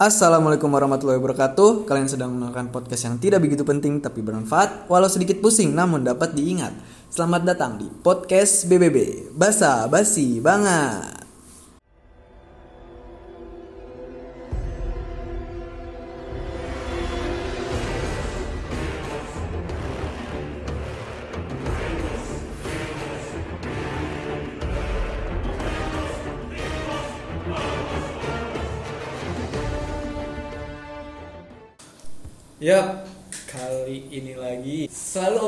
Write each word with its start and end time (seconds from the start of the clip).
Assalamualaikum 0.00 0.72
warahmatullahi 0.72 1.20
wabarakatuh. 1.20 1.84
Kalian 1.84 2.08
sedang 2.08 2.32
menonton 2.32 2.72
podcast 2.72 3.04
yang 3.04 3.20
tidak 3.20 3.44
begitu 3.44 3.68
penting 3.68 4.00
tapi 4.00 4.24
bermanfaat, 4.24 4.88
walau 4.88 5.12
sedikit 5.12 5.44
pusing 5.44 5.76
namun 5.76 6.00
dapat 6.00 6.32
diingat. 6.32 6.72
Selamat 7.12 7.44
datang 7.44 7.76
di 7.76 7.84
podcast 8.00 8.64
BBB. 8.64 9.28
Basa 9.36 9.84
basi 9.92 10.40
banget. 10.40 11.19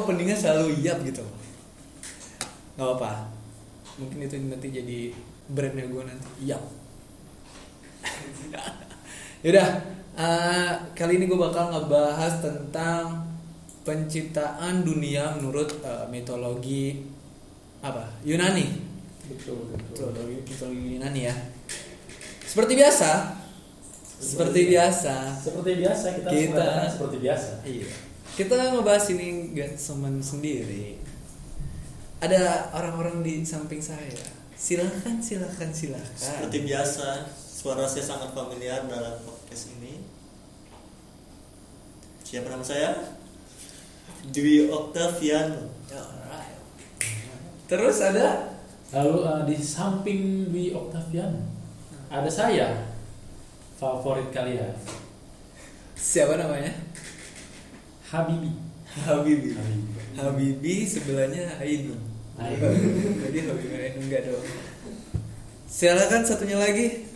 Openingnya 0.03 0.37
selalu 0.37 0.83
yap 0.83 1.01
gitu. 1.07 1.23
Gak 2.77 2.89
apa, 2.99 3.31
mungkin 4.01 4.25
itu 4.27 4.35
nanti 4.49 4.69
jadi 4.73 5.01
brandnya 5.49 5.87
gue 5.87 6.03
nanti. 6.03 6.29
Yap. 6.49 6.63
Yaudah, 9.45 9.69
uh, 10.15 10.73
kali 10.95 11.19
ini 11.19 11.27
gue 11.27 11.39
bakal 11.39 11.71
ngebahas 11.71 12.43
tentang 12.43 13.27
penciptaan 13.83 14.87
dunia 14.87 15.35
menurut 15.39 15.83
uh, 15.83 16.07
mitologi 16.07 17.03
apa 17.83 18.07
Yunani. 18.23 18.67
Betul, 19.27 19.75
Mitologi, 19.75 20.39
mitologi 20.47 20.89
Yunani 20.99 21.21
ya. 21.27 21.35
Seperti 22.47 22.79
biasa, 22.79 23.11
seperti 24.23 24.61
biasa. 24.71 25.15
Seperti 25.35 25.71
biasa 25.83 26.07
kita, 26.21 26.29
Kita- 26.31 26.87
seperti 26.87 27.17
biasa. 27.19 27.51
Iya. 27.67 28.12
Kita 28.33 28.73
ngebahas 28.73 29.13
ini 29.13 29.53
gak 29.53 29.77
semen 29.77 30.23
sendiri. 30.25 30.97
Ada 32.23 32.73
orang-orang 32.73 33.21
di 33.21 33.45
samping 33.45 33.83
saya. 33.83 34.25
Silahkan, 34.57 35.19
silahkan, 35.21 35.69
silahkan. 35.75 36.17
Seperti 36.17 36.65
biasa, 36.65 37.29
suara 37.35 37.85
saya 37.85 38.05
sangat 38.07 38.31
familiar 38.33 38.87
dalam 38.89 39.21
podcast 39.27 39.75
ini. 39.77 40.01
Siapa 42.23 42.49
nama 42.49 42.65
saya? 42.65 43.19
Dwi 44.33 44.71
Octaviano. 44.71 45.69
Alright. 45.91 46.63
Terus 47.69 47.99
ada 48.01 48.53
Lalu 48.93 49.15
eh, 49.25 49.43
di 49.49 49.57
samping 49.57 50.53
Dwi 50.53 50.77
Octavian 50.77 51.33
ada 52.13 52.29
saya 52.29 52.93
favorit 53.81 54.29
kalian 54.29 54.77
siapa 55.97 56.37
namanya? 56.37 56.69
Habibi. 58.13 58.53
Habibi. 58.93 59.57
Habibi. 59.57 59.93
Habibi 60.21 60.75
sebelahnya 60.85 61.57
Ainun. 61.65 61.97
Ainun. 62.37 62.77
Jadi 63.25 63.39
Habibi 63.49 63.73
Ainun 63.73 64.05
enggak 64.05 64.29
dong. 64.29 64.45
Silakan 65.65 66.21
satunya 66.21 66.61
lagi. 66.61 67.09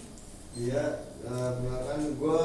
Iya, 0.57 1.05
eh, 1.21 1.49
perkenalkan 1.53 2.17
gue 2.17 2.43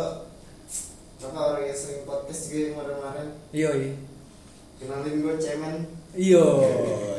kakak 1.16 1.43
orang 1.47 1.63
yang 1.63 1.80
sering 1.80 2.03
podcast 2.03 2.52
juga 2.52 2.59
yang 2.59 2.71
kemarin-kemarin 2.75 3.27
Yoi. 3.55 3.88
Kenalin 4.83 5.15
gue 5.23 5.33
Cemen 5.39 5.75
Yo, 6.11 6.47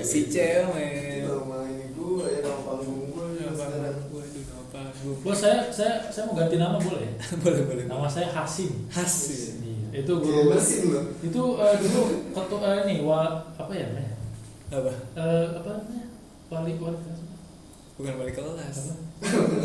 si 0.04 0.28
cemen. 0.28 1.24
Nama 1.24 1.56
ini 1.64 1.96
gue, 1.96 2.24
ya 2.28 2.38
nama 2.44 2.60
panggung 2.60 3.08
gue. 3.08 3.22
Bos 5.22 5.38
saya 5.38 5.66
saya 5.72 6.12
saya 6.12 6.28
mau 6.30 6.36
ganti 6.38 6.60
nama 6.60 6.78
boleh? 6.78 7.10
boleh, 7.42 7.62
boleh. 7.66 7.84
Nama 7.88 8.06
saya 8.06 8.28
Hasim. 8.30 8.86
Hasil. 8.92 9.61
Iya, 9.92 9.98
itu 10.02 10.12
guru 10.16 10.40
mesin 10.48 10.82
loh 10.88 11.04
itu 11.20 11.42
eh, 11.54 11.74
dulu 11.78 12.02
ketua 12.32 12.58
eh, 12.64 12.76
ini 12.82 12.94
wa, 13.04 13.20
apa 13.52 13.68
ya 13.70 13.86
namanya? 13.86 14.12
Apa? 14.72 14.92
Eh, 15.14 15.44
apa 15.52 15.68
namanya? 15.70 16.04
Wali 16.48 16.72
wali 16.74 16.96
kelas. 16.98 17.20
Bukan 17.92 18.12
balik 18.16 18.34
kelas. 18.34 18.72
Apa? 18.72 18.94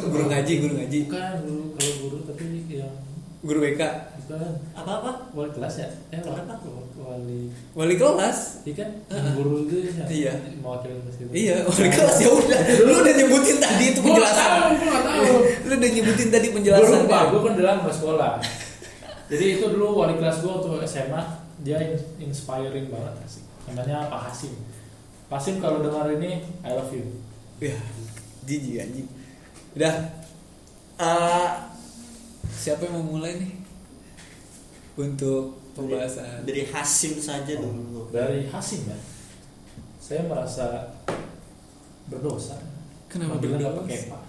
Guru 0.05 0.23
ngaji, 0.27 0.53
guru 0.59 0.73
ngaji. 0.75 0.99
Bukan 1.07 1.33
guru 1.41 1.63
kalau 1.73 1.93
guru 1.97 2.17
tapi 2.23 2.43
yang 2.67 2.91
Guru 3.37 3.59
BK. 3.61 3.81
bukan 4.19 4.51
Apa-apa? 4.75 5.31
wali 5.31 5.51
kelas 5.53 5.75
ya? 5.77 5.87
Eh 6.11 6.19
Kenapa? 6.19 6.59
wali 6.97 7.47
Wali 7.71 7.95
kelas. 7.95 8.67
Iya 8.67 8.73
kan? 8.75 8.89
Yang 9.07 9.31
guru 9.33 9.51
itu 9.63 9.75
yang 9.87 10.07
Iya. 10.11 10.31
mewakili 10.59 10.99
kelas 10.99 11.15
itu. 11.17 11.31
Iya, 11.31 11.55
wali 11.63 11.87
kelas 11.89 12.15
ya 12.19 12.29
udah. 12.29 12.59
Lu 12.83 12.93
udah 12.99 13.13
nyebutin 13.15 13.57
tadi 13.57 13.83
itu 13.87 13.99
Gua 14.03 14.11
penjelasan. 14.11 14.49
tahu, 14.51 14.71
gua 14.75 14.99
tahu. 14.99 15.33
Lu 15.63 15.73
udah 15.73 15.89
nyebutin 15.89 16.27
tadi 16.27 16.45
Gue 16.45 16.55
penjelasan. 16.59 16.99
lupa, 16.99 17.19
gue 17.31 17.39
kan 17.41 17.53
dalam 17.55 17.77
sekolah. 17.87 18.31
Jadi 19.27 19.59
itu 19.59 19.65
dulu 19.67 19.99
wali 19.99 20.15
kelas 20.15 20.39
gue 20.39 20.51
waktu 20.51 20.69
SMA 20.87 21.21
dia 21.61 21.77
in- 21.83 22.31
inspiring 22.31 22.87
banget 22.87 23.13
sih. 23.27 23.43
Namanya 23.67 24.07
Pak 24.07 24.31
Hasim. 24.31 24.55
Pak 25.27 25.35
Hasim 25.35 25.59
kalau 25.59 25.83
dengar 25.83 26.07
ini 26.15 26.39
I 26.63 26.71
love 26.71 26.91
you. 26.95 27.03
Ya, 27.59 27.75
jijik 28.47 28.79
anjing. 28.79 29.07
Udah. 29.75 29.95
Eh, 30.97 31.47
siapa 32.47 32.87
yang 32.87 33.03
mau 33.03 33.19
mulai 33.19 33.35
nih? 33.37 33.53
Untuk 34.97 35.59
pembahasan. 35.75 36.41
Dari 36.47 36.65
Hasim 36.71 37.19
saja 37.19 37.53
dulu. 37.53 38.09
Dari 38.09 38.47
Hasim 38.47 38.87
ya. 38.87 38.97
Saya 39.99 40.23
merasa 40.25 40.95
berdosa. 42.07 42.55
Kenapa 43.11 43.37
berdosa? 43.37 43.75
pakai 43.83 43.99
Pak. 44.07 44.23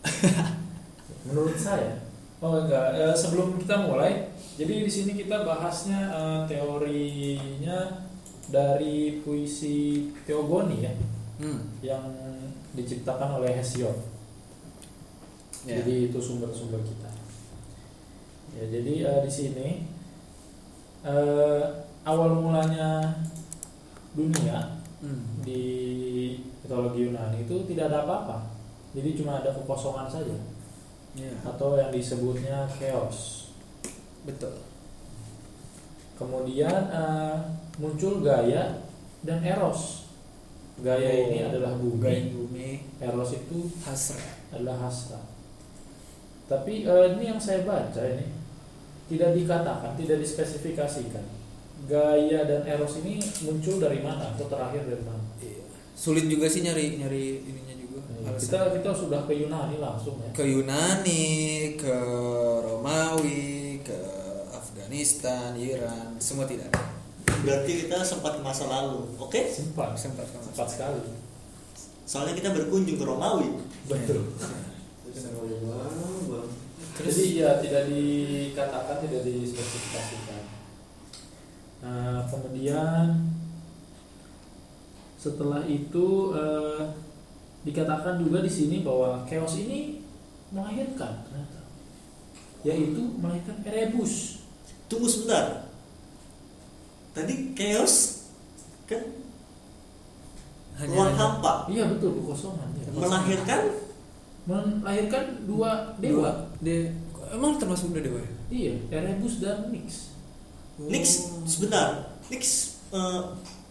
Menurut 1.28 1.54
saya. 1.54 2.00
Oh 2.40 2.56
enggak, 2.56 2.96
Eh, 2.96 3.12
sebelum 3.12 3.60
kita 3.60 3.84
mulai, 3.84 4.29
jadi 4.60 4.84
di 4.84 4.90
sini 4.92 5.12
kita 5.16 5.48
bahasnya 5.48 6.00
eh, 6.12 6.40
teorinya 6.44 8.04
dari 8.52 9.24
puisi 9.24 10.10
Teogoni 10.28 10.84
ya, 10.84 10.92
Hmm. 11.40 11.64
yang 11.80 12.04
diciptakan 12.76 13.40
oleh 13.40 13.56
Hesiod. 13.56 13.96
Ya. 15.64 15.80
Jadi 15.80 16.12
itu 16.12 16.18
sumber-sumber 16.20 16.84
kita. 16.84 17.08
Ya, 18.60 18.64
jadi 18.68 18.92
eh, 19.08 19.20
di 19.24 19.32
sini 19.32 19.68
eh, 21.00 21.62
awal 22.04 22.36
mulanya 22.36 23.16
dunia 24.12 24.76
Hmm. 25.00 25.40
di 25.40 25.64
mitologi 26.60 27.08
Yunani 27.08 27.48
itu 27.48 27.56
tidak 27.64 27.88
ada 27.88 28.04
apa-apa. 28.04 28.52
Jadi 28.92 29.16
cuma 29.16 29.40
ada 29.40 29.48
kekosongan 29.48 30.04
saja 30.04 30.36
Ya, 31.10 31.32
atau 31.42 31.74
yang 31.74 31.90
disebutnya 31.90 32.68
chaos. 32.76 33.39
Betul. 34.24 34.54
Kemudian 36.16 36.92
eh, 36.92 37.36
muncul 37.80 38.20
Gaia 38.20 38.84
dan 39.24 39.40
Eros. 39.40 40.04
Gaia 40.80 41.08
Oh, 41.12 41.24
ini 41.28 41.38
adalah 41.44 41.76
bumi, 41.76 42.32
bumi 42.32 42.68
Eros 43.00 43.36
itu 43.36 43.68
hasrat. 43.84 44.40
adalah 44.52 44.88
hasrat. 44.88 45.24
Tapi 46.48 46.84
eh, 46.84 47.06
ini 47.16 47.22
yang 47.30 47.40
saya 47.40 47.64
baca 47.64 48.00
ini 48.04 48.26
tidak 49.08 49.36
dikatakan, 49.36 49.92
tidak 49.96 50.18
dispesifikasikan. 50.20 51.24
Gaia 51.88 52.44
dan 52.44 52.68
Eros 52.68 53.00
ini 53.00 53.16
muncul 53.44 53.80
dari 53.80 54.04
mana 54.04 54.36
atau 54.36 54.44
terakhir 54.44 54.84
dari 54.84 55.00
mana? 55.00 55.24
Iya. 55.40 55.64
Sulit 55.96 56.28
juga 56.28 56.48
sih 56.48 56.60
nyari 56.60 57.00
nyari 57.00 57.24
ininya 57.44 57.76
juga. 57.76 58.00
Kita 58.36 58.56
alasan. 58.68 58.72
kita 58.80 58.90
sudah 58.92 59.20
ke 59.24 59.32
Yunani 59.36 59.76
langsung 59.80 60.16
ya. 60.20 60.28
ke 60.32 60.44
Yunani, 60.44 61.28
ke 61.76 61.92
Romawi, 62.60 63.69
ke 63.90 63.98
Afghanistan, 64.54 65.58
Iran, 65.58 66.14
semua 66.22 66.46
tidak 66.46 66.70
ada. 66.70 66.86
Berarti 67.42 67.86
kita 67.86 68.06
sempat 68.06 68.38
ke 68.38 68.42
masa 68.46 68.70
lalu. 68.70 69.10
Oke? 69.18 69.50
Sempat, 69.50 69.98
Sempat 69.98 70.30
ke 70.30 70.34
masa 70.38 70.46
sempat 70.54 70.68
sekali. 70.70 71.02
Soalnya 72.06 72.38
kita 72.38 72.54
berkunjung 72.54 72.98
ke 72.98 73.04
Romawi. 73.06 73.58
Betul. 73.90 74.30
Bang? 76.30 76.48
Jadi 77.00 77.40
ya 77.40 77.58
tidak 77.58 77.88
dikatakan, 77.88 78.96
tidak 79.02 79.22
dispesifikasikan. 79.24 80.42
Nah, 81.80 82.28
kemudian 82.28 83.32
setelah 85.16 85.64
itu 85.64 86.36
eh, 86.36 86.82
dikatakan 87.64 88.20
juga 88.20 88.44
di 88.44 88.52
sini 88.52 88.84
bahwa 88.84 89.24
chaos 89.24 89.56
ini 89.60 90.04
melahirkan 90.52 91.24
ternyata, 91.24 91.59
yaitu 92.62 93.02
melahirkan 93.16 93.56
Erebus. 93.62 94.42
Tunggu 94.86 95.06
sebentar. 95.06 95.70
Tadi 97.10 97.52
chaos 97.52 98.26
kan 98.86 99.02
Hanya- 100.78 100.94
ruang 100.94 101.14
hampa 101.14 101.52
Iya 101.66 101.84
betul 101.90 102.18
kekosongan. 102.18 102.68
ya. 102.74 102.86
melahirkan 102.90 103.60
melahirkan 104.46 105.24
dua 105.44 105.94
dewa. 105.96 106.30
Dua. 106.30 106.32
De 106.58 106.90
emang 107.30 107.54
termasuk 107.56 107.92
udah 107.92 108.02
dewa 108.02 108.18
ya? 108.18 108.32
Iya, 108.50 108.72
Erebus 108.90 109.38
dan 109.38 109.70
Nyx. 109.70 110.10
Nix 110.80 111.04
Oh. 111.28 111.44
sebentar 111.44 112.16
Nix 112.26 112.42
eh, 112.88 113.20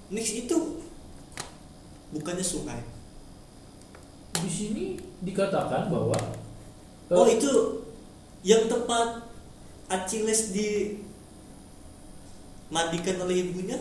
Nix 0.09 0.25
itu 0.37 0.55
bukannya 2.09 2.45
sungai 2.45 2.77
Di 4.37 4.45
sini 4.45 4.85
dikatakan 5.19 5.89
bahwa 5.89 6.13
oh 7.09 7.25
eh, 7.25 7.33
itu 7.33 7.49
yang 8.41 8.67
tempat 8.67 9.27
Achilles 9.89 10.53
di 10.53 11.01
mandikan 12.69 13.17
oleh 13.25 13.49
ibunya? 13.49 13.77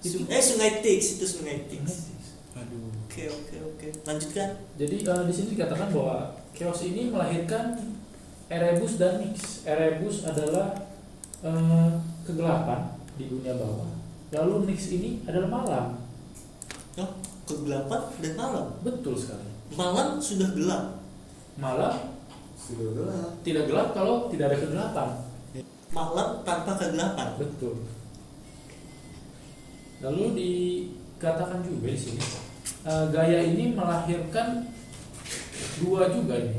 Itu- 0.00 0.24
eh 0.26 0.40
sungai 0.40 0.80
Styx 0.80 1.20
itu 1.20 1.26
sungai 1.28 1.68
Styx 1.68 2.08
Aduh. 2.56 2.88
oke 3.04 3.22
oke 3.28 3.56
oke. 3.74 3.86
Lanjutkan. 4.06 4.48
Jadi 4.80 4.96
eh, 5.04 5.22
di 5.28 5.32
sini 5.34 5.48
dikatakan 5.58 5.92
bahwa 5.92 6.32
chaos 6.56 6.80
ini 6.82 7.12
melahirkan 7.12 7.76
Erebus 8.50 8.96
dan 8.98 9.20
Nyx. 9.22 9.62
Erebus 9.68 10.24
adalah 10.24 10.72
eh, 11.44 11.88
kegelapan 12.24 12.96
di 13.20 13.28
dunia 13.28 13.54
bawah. 13.54 13.90
Lalu 14.32 14.72
Nyx 14.72 14.80
ini 14.96 15.20
adalah 15.28 15.48
malam. 15.50 15.86
oh 16.98 17.10
kegelapan 17.44 18.00
dan 18.22 18.32
malam? 18.38 18.66
Betul 18.80 19.14
sekali. 19.18 19.46
malam 19.74 20.18
sudah 20.18 20.50
gelap. 20.54 20.84
Malam 21.60 21.94
Sudah 22.60 22.88
gelap. 22.92 23.30
tidak 23.42 23.64
gelap 23.66 23.88
kalau 23.96 24.28
tidak 24.28 24.52
ada 24.52 24.56
kegelapan. 24.60 25.08
malam 25.90 26.28
tanpa 26.46 26.72
kegelapan 26.78 27.28
Betul. 27.34 27.76
Lalu 30.00 30.24
dikatakan 30.38 31.60
juga 31.60 31.90
di 31.92 31.98
sini 31.98 32.22
eh, 32.86 33.04
gaya 33.10 33.38
ini 33.42 33.74
melahirkan 33.74 34.64
dua 35.82 36.08
juga 36.08 36.38
ini. 36.38 36.56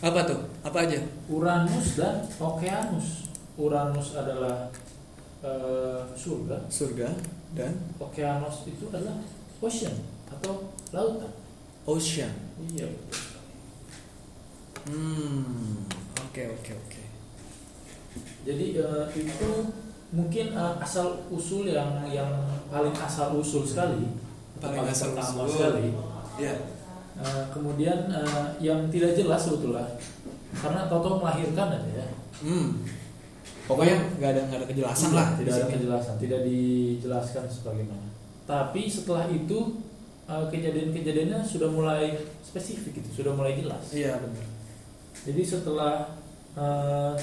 Apa 0.00 0.24
tuh? 0.24 0.40
Apa 0.64 0.88
aja? 0.88 0.96
Uranus 1.28 2.00
dan 2.00 2.24
Okeanus. 2.40 3.28
Uranus 3.60 4.16
adalah 4.16 4.72
eh, 5.44 6.00
surga, 6.16 6.56
Surga 6.72 7.10
dan 7.52 7.74
Okeanos 8.00 8.64
itu 8.64 8.88
adalah 8.88 9.20
ocean 9.60 9.92
atau 10.30 10.72
lautan. 10.94 11.32
ocean. 11.84 12.32
Iya. 12.70 12.86
betul. 12.88 13.29
Hmm. 14.90 15.86
Oke 16.26 16.42
oke 16.50 16.72
oke. 16.74 17.02
Jadi 18.42 18.66
eh, 18.74 19.06
itu 19.14 19.50
mungkin 20.10 20.46
eh, 20.50 20.74
asal 20.82 21.22
usul 21.30 21.70
yang 21.70 22.02
yang 22.10 22.30
paling 22.66 22.94
asal 22.98 23.38
usul 23.38 23.62
sekali, 23.62 24.10
atau 24.58 24.66
Paling 24.74 24.90
asal 24.90 25.14
pertama 25.14 25.46
usul. 25.46 25.54
sekali. 25.54 25.86
Ya. 26.42 26.54
Eh, 27.20 27.44
kemudian 27.54 28.10
eh, 28.10 28.44
yang 28.58 28.90
tidak 28.90 29.14
jelas 29.14 29.46
sebetulnya, 29.46 29.86
karena 30.58 30.90
Toto 30.90 31.22
melahirkan 31.22 31.68
aja 31.78 31.90
ya. 32.02 32.06
Hmm. 32.42 32.82
Pokoknya 33.70 34.02
nggak 34.18 34.30
ada 34.34 34.40
nggak 34.50 34.58
ada 34.58 34.66
kejelasan 34.66 35.10
lah. 35.14 35.28
tidak 35.38 35.54
ada 35.54 35.66
kejelasan, 35.70 36.14
tidak 36.18 36.40
dijelaskan 36.42 37.44
sebagaimana. 37.46 38.06
Tapi 38.48 38.90
setelah 38.90 39.30
itu 39.30 39.78
eh, 40.26 40.44
kejadian-kejadiannya 40.50 41.38
sudah 41.46 41.70
mulai 41.70 42.18
spesifik 42.42 42.98
itu, 43.04 43.22
sudah 43.22 43.36
mulai 43.38 43.54
jelas. 43.54 43.94
Iya 43.94 44.18
benar. 44.18 44.46
Jadi 45.20 45.42
setelah 45.42 46.08
eh, 46.52 47.14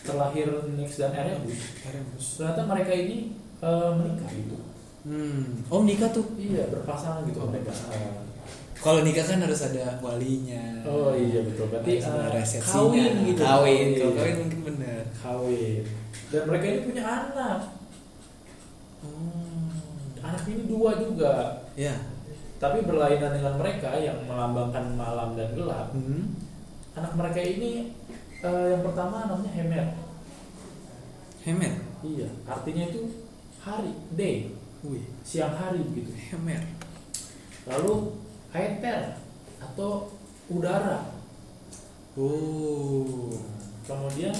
terlahir 0.00 0.46
Nyx 0.70 0.90
dan 0.98 1.12
Erebus, 1.12 1.60
Erebus. 1.82 2.26
ternyata 2.38 2.62
mereka 2.64 2.92
ini 2.92 3.32
eh, 3.58 3.90
menikah 3.92 4.30
gitu. 4.30 4.56
Hmm. 5.04 5.60
Oh 5.68 5.82
nikah 5.82 6.08
tuh. 6.08 6.24
Iya, 6.34 6.64
berpasangan 6.70 7.26
gitu 7.26 7.44
mereka. 7.44 7.72
Eh, 7.90 8.22
Kalau 8.76 9.00
nikah 9.00 9.24
kan 9.24 9.40
harus 9.40 9.60
ada 9.64 9.96
walinya. 9.98 10.84
Oh 10.84 11.12
iya 11.12 11.40
betul, 11.40 11.68
berarti 11.68 11.98
eh, 11.98 12.28
resepsinya. 12.30 12.72
kawin 12.84 13.12
gitu. 13.26 13.40
Kawin. 13.40 13.86
Kalau 13.90 14.12
Iya. 14.12 14.18
kawin 14.20 14.36
mungkin 14.38 14.60
benar. 14.62 15.02
Kawin. 15.16 15.82
Dan 16.28 16.42
mereka 16.44 16.64
ini 16.66 16.80
punya 16.84 17.02
anak. 17.04 17.58
Oh. 19.00 19.68
Anak 20.20 20.44
ini 20.46 20.62
dua 20.64 20.90
juga. 20.96 21.32
Ya. 21.74 21.94
Tapi 22.56 22.80
berlainan 22.82 23.32
dengan 23.34 23.54
mereka 23.56 23.92
yang 23.94 24.16
melambangkan 24.24 24.84
malam 24.94 25.32
dan 25.34 25.52
gelap. 25.52 25.92
Hmm. 25.92 26.32
Anak 26.94 27.12
mereka 27.18 27.40
ini 27.42 27.90
eh, 28.40 28.66
yang 28.70 28.82
pertama 28.86 29.26
namanya 29.26 29.50
Hemer. 29.50 29.86
Hemer. 31.44 31.74
Iya, 32.04 32.28
artinya 32.44 32.84
itu 32.88 33.00
hari, 33.64 33.92
day, 34.14 34.52
Wih. 34.84 35.02
siang 35.24 35.56
hari 35.56 35.80
begitu. 35.82 36.12
Hemer. 36.12 36.60
Lalu 37.66 38.14
Aether 38.52 39.18
atau 39.58 40.12
udara. 40.46 41.10
Oh. 42.14 43.34
Kemudian 43.84 44.36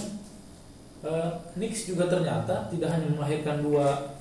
eh, 1.03 1.31
Nyx 1.59 1.91
juga 1.91 2.07
ternyata 2.07 2.71
tidak 2.71 2.89
hanya 2.95 3.09
melahirkan 3.13 3.61
dua 3.61 4.15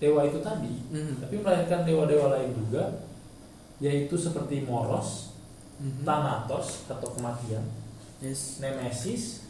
dewa 0.00 0.24
itu 0.24 0.40
tadi, 0.40 0.80
Hmm. 0.88 1.20
tapi 1.20 1.44
melahirkan 1.44 1.84
dewa-dewa 1.84 2.32
lain 2.32 2.56
juga, 2.56 3.04
yaitu 3.84 4.16
seperti 4.16 4.64
Moros, 4.64 5.29
Mhm. 5.80 6.04
Thanatos 6.04 6.84
atau 6.86 7.08
kematian, 7.10 7.64
Yes. 8.20 8.60
Nemesis, 8.60 9.48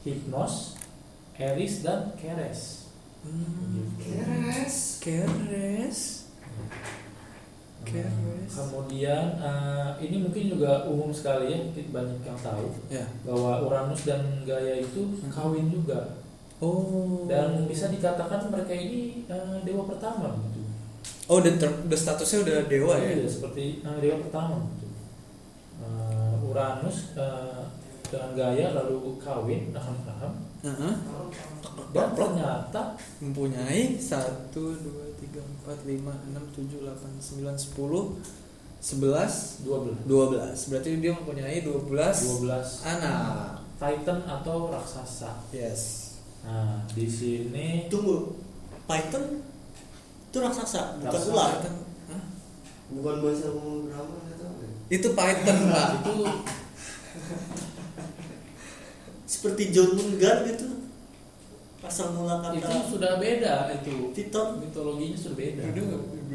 Hypnos, 0.00 0.80
Eris 1.36 1.84
dan 1.84 2.16
Keres. 2.16 2.88
Hmm. 3.20 3.92
Keres. 3.96 4.76
Keres. 4.98 6.00
Keres. 7.84 8.48
Kemudian 8.48 9.36
eh, 9.36 9.88
ini 10.00 10.16
mungkin 10.18 10.44
juga 10.48 10.88
umum 10.88 11.12
sekali 11.12 11.52
ya, 11.52 11.58
mungkin 11.60 11.86
banyak 11.90 12.20
yang 12.22 12.38
tahu 12.40 12.68
Ya. 12.88 13.04
bahwa 13.28 13.60
Uranus 13.60 14.08
dan 14.08 14.24
Gaia 14.42 14.80
itu 14.80 15.20
kawin 15.28 15.68
juga 15.68 16.16
Oh. 16.62 17.28
dan 17.28 17.68
bisa 17.68 17.92
dikatakan 17.92 18.48
mereka 18.48 18.72
ini 18.72 19.28
eh, 19.28 19.56
dewa 19.60 19.84
pertama 19.84 20.32
gitu. 20.48 20.64
Oh, 21.28 21.40
ter- 21.40 21.60
udah 21.84 21.98
statusnya 21.98 22.38
udah 22.40 22.56
dewa 22.64 22.94
ya? 22.96 23.20
Iya, 23.20 23.28
seperti 23.28 23.84
eh, 23.84 23.96
dewa 24.00 24.16
pertama 24.22 24.64
gitu. 24.72 24.83
Eh, 25.74 26.46
Uranus 26.46 27.16
eh, 27.18 27.62
dengan 28.06 28.30
Gaia 28.32 28.78
lalu 28.78 29.18
kawin, 29.18 29.74
aham-aham 29.74 30.32
Heeh. 30.62 30.94
dan 31.90 32.08
ternyata 32.14 32.94
Mempunyai 33.18 33.98
1, 33.98 34.54
2, 34.54 34.54
3, 34.54 35.42
4, 35.66 35.82
5, 35.82 36.14
6, 36.30 36.54
7, 36.54 36.86
8, 36.86 37.18
9, 37.18 37.58
10, 37.58 38.22
11, 38.78 39.66
12 39.66 40.06
12 40.06 40.70
Berarti 40.70 40.88
dia 41.02 41.12
mempunyai 41.16 41.64
12 41.64 41.90
12 41.90 42.86
anak 42.86 43.58
Titan 43.74 44.22
atau 44.22 44.70
raksasa. 44.70 45.42
Yes 45.50 46.14
Nah, 46.44 46.84
di 46.92 47.08
sini 47.08 47.88
tunggu 47.88 48.36
Python 48.84 49.40
itu 50.28 50.36
raksasa 50.38 51.00
bukan 51.00 51.08
Raksasa. 51.08 51.32
ular 51.32 51.50
Python. 51.56 51.74
Hah? 52.12 52.22
Bukan 52.92 53.14
bahasa 53.24 53.46
apa? 53.48 54.16
Itu 54.92 55.08
Python 55.16 55.58
pak. 55.72 55.88
Itu 56.02 56.12
seperti 59.24 59.72
John 59.72 59.96
Mungan 59.96 60.48
gitu. 60.48 60.66
Asal 61.84 62.16
mula 62.16 62.40
itu 62.56 62.64
kata 62.64 62.80
sudah 62.88 63.20
beda 63.20 63.68
itu. 63.76 64.08
Titan 64.16 64.56
mitologinya 64.56 65.16
sudah 65.20 65.36
beda. 65.36 65.62
Udah 65.68 65.84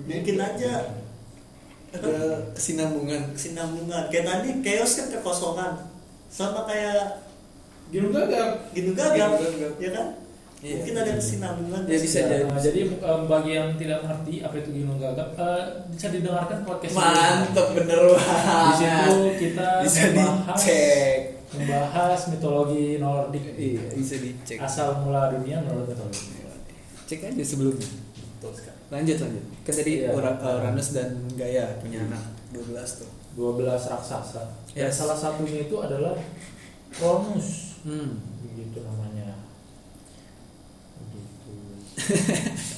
mungkin 0.06 0.38
aja. 0.38 0.74
Ada 1.90 2.14
kesinambungan. 2.54 3.34
Kesinambungan. 3.34 4.14
Kayak 4.14 4.26
tadi 4.30 4.50
chaos 4.62 4.94
kan 4.94 5.08
kekosongan. 5.10 5.74
Sama 6.30 6.70
kayak 6.70 7.26
Gini 7.90 8.14
gagap. 8.14 8.70
Gini 8.78 8.94
gagap. 8.94 9.42
ya 9.82 9.90
kan 9.90 10.08
Iya. 10.60 10.76
mungkin 10.76 10.96
ada 10.98 11.12
kesinambungan 11.14 11.82
Ya, 11.86 11.98
bisa 11.98 12.20
jadi. 12.22 12.44
Nah, 12.44 12.60
jadi 12.60 12.80
em, 12.86 13.22
bagi 13.26 13.52
yang 13.54 13.70
tidak 13.74 13.98
mengerti 14.02 14.34
apa 14.40 14.56
itu 14.56 14.70
ginung 14.74 14.98
gagap, 14.98 15.32
eh, 15.34 15.64
bisa 15.88 16.08
didengarkan 16.10 16.60
podcast 16.62 16.92
ini. 16.92 17.00
Mantep 17.00 17.68
bener 17.74 18.02
Di 18.04 18.14
banget 18.14 18.76
situ 18.76 19.16
kita 19.40 19.68
Bisa 19.80 20.00
membahas, 20.06 20.60
dicek 20.60 21.20
membahas 21.50 22.20
mitologi 22.28 22.86
Nordik. 22.98 23.44
Iya 23.54 23.84
bisa 23.90 24.16
dicek 24.18 24.58
Asal 24.60 25.00
mula 25.00 25.32
dunia 25.32 25.58
menurut 25.60 25.88
mitologi. 25.88 26.28
Cek 27.06 27.20
aja 27.26 27.40
sebelumnya 27.42 27.88
Betul 28.36 28.52
sekali. 28.54 28.78
Lanjut 28.90 29.18
lanjut 29.18 29.44
Kan 29.64 29.74
tadi 29.74 29.92
Iya. 29.98 30.10
Ura- 30.12 30.38
Uranus 30.38 30.90
dan 30.92 31.10
Gaia 31.34 31.80
punya 31.80 32.04
anak 32.04 32.24
12 32.52 32.68
tuh 32.98 33.10
12 33.32 33.64
raksasa. 33.88 34.44
Dan 34.70 34.92
Yes. 34.92 34.92
salah 34.94 35.16
satunya 35.16 35.64
itu 35.64 35.80
adalah 35.80 36.20
Cronus. 36.92 37.80
Hmm 37.82 38.20
Begitu 38.44 38.84
namanya. 38.84 39.40
Begitu. 41.00 41.52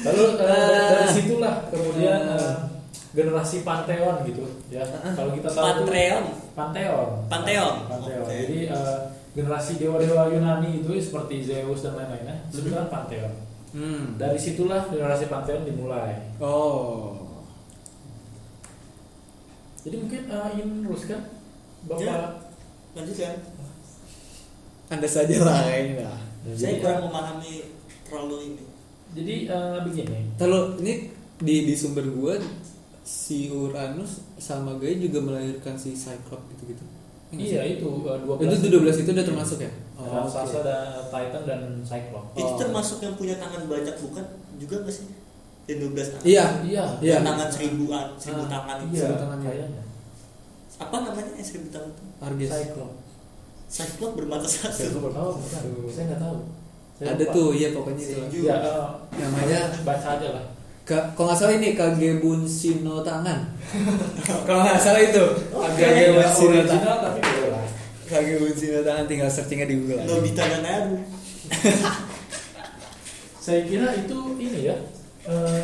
Lalu 0.00 0.22
eh, 0.22 0.34
dari, 0.38 0.94
dari 0.94 1.08
situlah 1.10 1.54
kemudian 1.70 2.20
eh, 2.36 2.54
generasi 3.10 3.66
Pantheon 3.66 4.22
gitu 4.26 4.44
ya. 4.70 4.86
Ah. 4.86 5.12
Kalau 5.14 5.30
kita 5.34 5.48
tahu 5.50 5.64
Pantheon 5.86 6.24
Pantheon. 6.54 7.08
Pantheon. 7.26 7.76
Pantheon. 7.90 8.22
Oke. 8.26 8.34
Jadi 8.46 8.58
eh, 8.70 8.98
generasi 9.34 9.78
dewa-dewa 9.78 10.30
Yunani 10.30 10.82
itu 10.82 10.90
seperti 10.98 11.42
Zeus 11.46 11.82
dan 11.86 11.94
lain-lainnya 11.98 12.36
sebenarnya 12.50 12.90
Pantheon. 12.90 13.32
Hmm 13.70 14.18
Dari 14.18 14.38
situlah 14.38 14.90
generasi 14.90 15.30
Pantheon 15.30 15.62
dimulai. 15.62 16.34
Oh 16.42 17.14
Jadi 19.86 19.96
mungkin 19.96 20.22
eh, 20.28 20.48
ingin 20.58 20.68
meneruskan 20.82 21.20
Bapak 21.88 22.04
Ya. 22.04 22.36
lanjut 22.92 23.16
kan 23.16 23.38
Anda 24.90 25.08
saja 25.08 25.36
lah 25.46 25.64
kayaknya 25.64 26.29
Ya, 26.40 26.52
saya 26.56 26.72
jadi, 26.72 26.80
kurang 26.80 27.00
memahami 27.06 27.52
terlalu 28.02 28.36
ini 28.48 28.62
jadi 29.10 29.34
eh, 29.50 29.78
begini. 29.82 30.18
Kalau 30.34 30.78
ini 30.78 31.10
di 31.36 31.54
di 31.66 31.74
sumber 31.74 32.06
gua 32.08 32.38
si 33.02 33.50
Uranus 33.50 34.22
sama 34.38 34.78
Gaia 34.78 34.96
juga 34.96 35.18
melahirkan 35.20 35.74
si 35.74 35.92
Cyclops 35.92 36.46
gitu-gitu. 36.54 36.84
Iya 37.30 37.62
itu 37.78 37.86
uh, 37.86 38.18
12 38.26 38.42
Itu 38.42 38.56
tuh 38.58 38.70
12 38.82 39.02
itu 39.02 39.10
udah 39.14 39.22
termasuk 39.22 39.58
ya? 39.62 39.70
Oh, 39.94 40.02
Raksasa 40.02 40.50
oke. 40.50 40.66
dan 40.66 40.82
Titan 41.06 41.42
dan 41.46 41.60
Cyclops. 41.82 42.34
Itu 42.34 42.52
Oh. 42.54 42.58
termasuk 42.58 42.98
yang 43.00 43.14
punya 43.14 43.38
tangan 43.38 43.66
banyak 43.66 43.94
bukan? 44.02 44.24
Juga 44.58 44.74
nggak 44.82 44.94
sih? 44.94 45.06
Yang 45.66 45.78
12 45.94 46.06
tangan. 46.10 46.24
Iya. 46.26 46.44
Iya. 46.66 46.84
Iya. 46.98 47.16
Tangan 47.22 47.48
seribuan, 47.48 48.06
seribu 48.18 48.42
Ah, 48.42 48.50
tangan 48.50 48.76
itu. 48.82 48.90
Iya, 48.90 49.00
Seribu 49.00 49.16
tangan, 49.18 49.38
iya. 49.38 49.46
kayaknya. 49.46 49.82
Apa 50.80 50.96
namanya 51.02 51.30
yang 51.34 51.46
seribu 51.46 51.68
tangan 51.70 51.90
itu? 51.90 52.02
Argus. 52.18 52.48
Cyclops. 52.50 52.98
Cyclops 53.70 54.14
bermata 54.16 54.44
Saya 54.44 54.74
satu. 54.74 54.98
baru 54.98 55.14
tahu, 55.14 55.30
bukan? 55.38 55.62
Saya 55.88 56.04
nggak 56.08 56.20
tahu. 56.20 56.36
Saya 56.92 57.06
Ada 57.08 57.22
lupa. 57.22 57.32
tuh, 57.32 57.48
iya 57.54 57.68
pokoknya 57.70 58.02
itu. 58.02 58.38
Ya, 58.42 58.56
eh, 58.58 58.88
Namanya 59.16 59.58
baca 59.80 60.08
aja 60.12 60.28
lah. 60.32 60.44
Ka- 60.82 61.06
kalau 61.14 61.30
nggak 61.30 61.38
salah 61.38 61.54
ini 61.54 61.68
Kagebun 61.72 62.42
Shino 62.42 63.00
tangan. 63.00 63.46
kalau 64.44 64.60
nggak 64.60 64.74
salah 64.76 64.98
itu. 65.00 65.22
Oke, 65.48 65.78
Kagebun 65.78 66.18
original 66.18 66.66
tangan. 66.66 66.98
tapi 67.06 67.20
lah. 67.46 67.64
Kagebun 68.04 68.52
Shino 68.52 68.80
tangan 68.82 69.04
tinggal 69.06 69.30
searchingnya 69.30 69.64
di 69.64 69.76
Google. 69.78 70.02
Nobita 70.02 70.42
dan 70.44 70.60
Naru. 70.60 70.98
Saya 73.40 73.64
kira 73.64 73.88
itu 73.96 74.18
ini 74.36 74.60
ya. 74.66 74.76
eh 75.22 75.62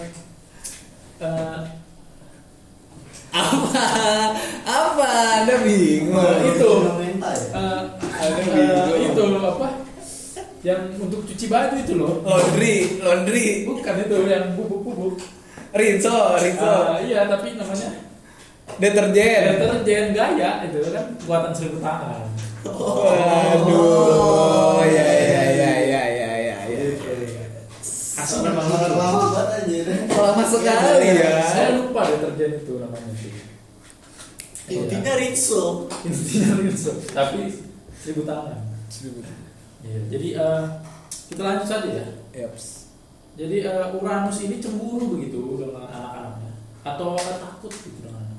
eh, 1.19 1.59
Apa? 3.37 3.85
Apa? 4.65 5.09
Anda 5.45 5.57
bingung. 5.61 6.17
itu 6.47 6.71
ya? 6.81 6.93
eh, 7.21 7.81
Ada 8.17 8.33
eh, 8.33 8.45
bingung. 8.49 9.13
itu 9.13 9.23
apa? 9.39 9.69
Yang 10.65 10.81
untuk 10.99 11.21
cuci 11.23 11.47
baju 11.47 11.75
itu 11.77 11.93
loh. 11.95 12.13
Laundry, 12.25 12.99
laundry. 12.99 13.63
Bukan 13.65 13.95
itu 14.03 14.17
yang 14.27 14.57
bubuk-bubuk. 14.57 15.21
Rinso, 15.71 16.35
rinso. 16.41 16.71
Eh, 16.97 17.13
iya, 17.13 17.29
tapi 17.29 17.55
namanya 17.55 17.91
Deterjen. 18.77 19.63
deterjen 19.63 20.11
gaya 20.11 20.67
itu 20.67 20.83
kan 20.91 21.07
buatan 21.23 21.53
seribu 21.55 21.79
tangan. 21.79 22.27
Waduh. 22.67 24.83
Ya 24.83 24.91
ya 24.91 25.05
ya 25.07 25.15
ya 25.23 25.26
Asal. 28.27 28.43
Lama 28.43 28.59
banget 29.31 29.49
aja 29.63 29.77
deh. 29.87 29.99
Lama 30.11 30.43
sekali 30.43 31.07
ya. 31.15 31.39
Saya 31.47 31.69
lupa 31.79 32.01
deterjen 32.11 32.59
itu 32.59 32.75
namanya 32.83 33.15
sih. 33.15 33.33
Intinya 34.67 35.15
Rinso. 35.15 35.87
Intinya 36.03 36.59
Rinso, 36.59 36.93
tapi 37.15 37.55
seribu 38.03 38.27
tangan. 38.27 38.59
Iya, 39.87 39.99
jadi 40.11 40.29
eh, 40.43 40.65
kita 41.31 41.43
lanjut 41.47 41.67
saja 41.71 41.87
ya. 41.87 42.07
Yaps. 42.35 42.91
Jadi 43.39 43.63
eh, 43.63 43.95
Uranus 43.95 44.43
ini 44.43 44.59
cemburu 44.59 45.15
begitu 45.15 45.63
dengan 45.63 45.87
anak-anaknya 45.87 46.53
atau 46.83 47.15
takut 47.15 47.71
gitu 47.71 48.03
dengan 48.03 48.27
anak. 48.27 48.39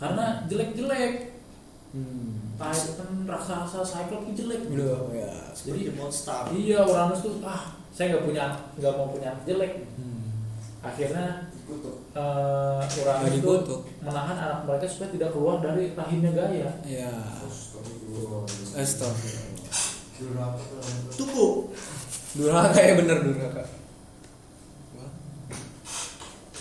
Karena 0.00 0.24
jelek-jelek. 0.48 1.36
Hmm. 1.92 2.56
Titan, 2.56 3.28
raksasa, 3.28 3.84
Cyclops 3.84 4.32
itu 4.32 4.48
jelek. 4.48 4.64
gitu. 4.72 5.12
Ya. 5.12 5.32
Seperti 5.52 5.92
monster. 5.92 6.48
Iya 6.56 6.88
Uranus 6.88 7.20
tuh 7.20 7.36
ah 7.44 7.76
saya 7.96 8.12
nggak 8.12 8.24
punya 8.28 8.44
nggak 8.76 8.92
mau 8.92 9.08
punya 9.08 9.32
anak 9.32 9.42
jelek. 9.48 9.72
Hmm. 9.96 10.28
Akhirnya 10.84 11.48
eh, 12.12 12.80
Uranus 13.00 13.24
Nggak 13.24 13.32
itu 13.32 13.40
dikutuk. 13.40 13.80
menahan 14.04 14.36
anak 14.36 14.60
mereka 14.68 14.84
supaya 14.84 15.10
tidak 15.16 15.30
keluar 15.32 15.56
dari 15.64 15.96
rahimnya 15.96 16.30
Gaia. 16.36 16.70
Ya. 16.84 17.12
Tuh. 18.76 19.16
Tunggu. 21.16 21.48
Durhaka 22.36 22.78
ya 22.86 22.92
bener 23.00 23.18
durhaka. 23.24 23.64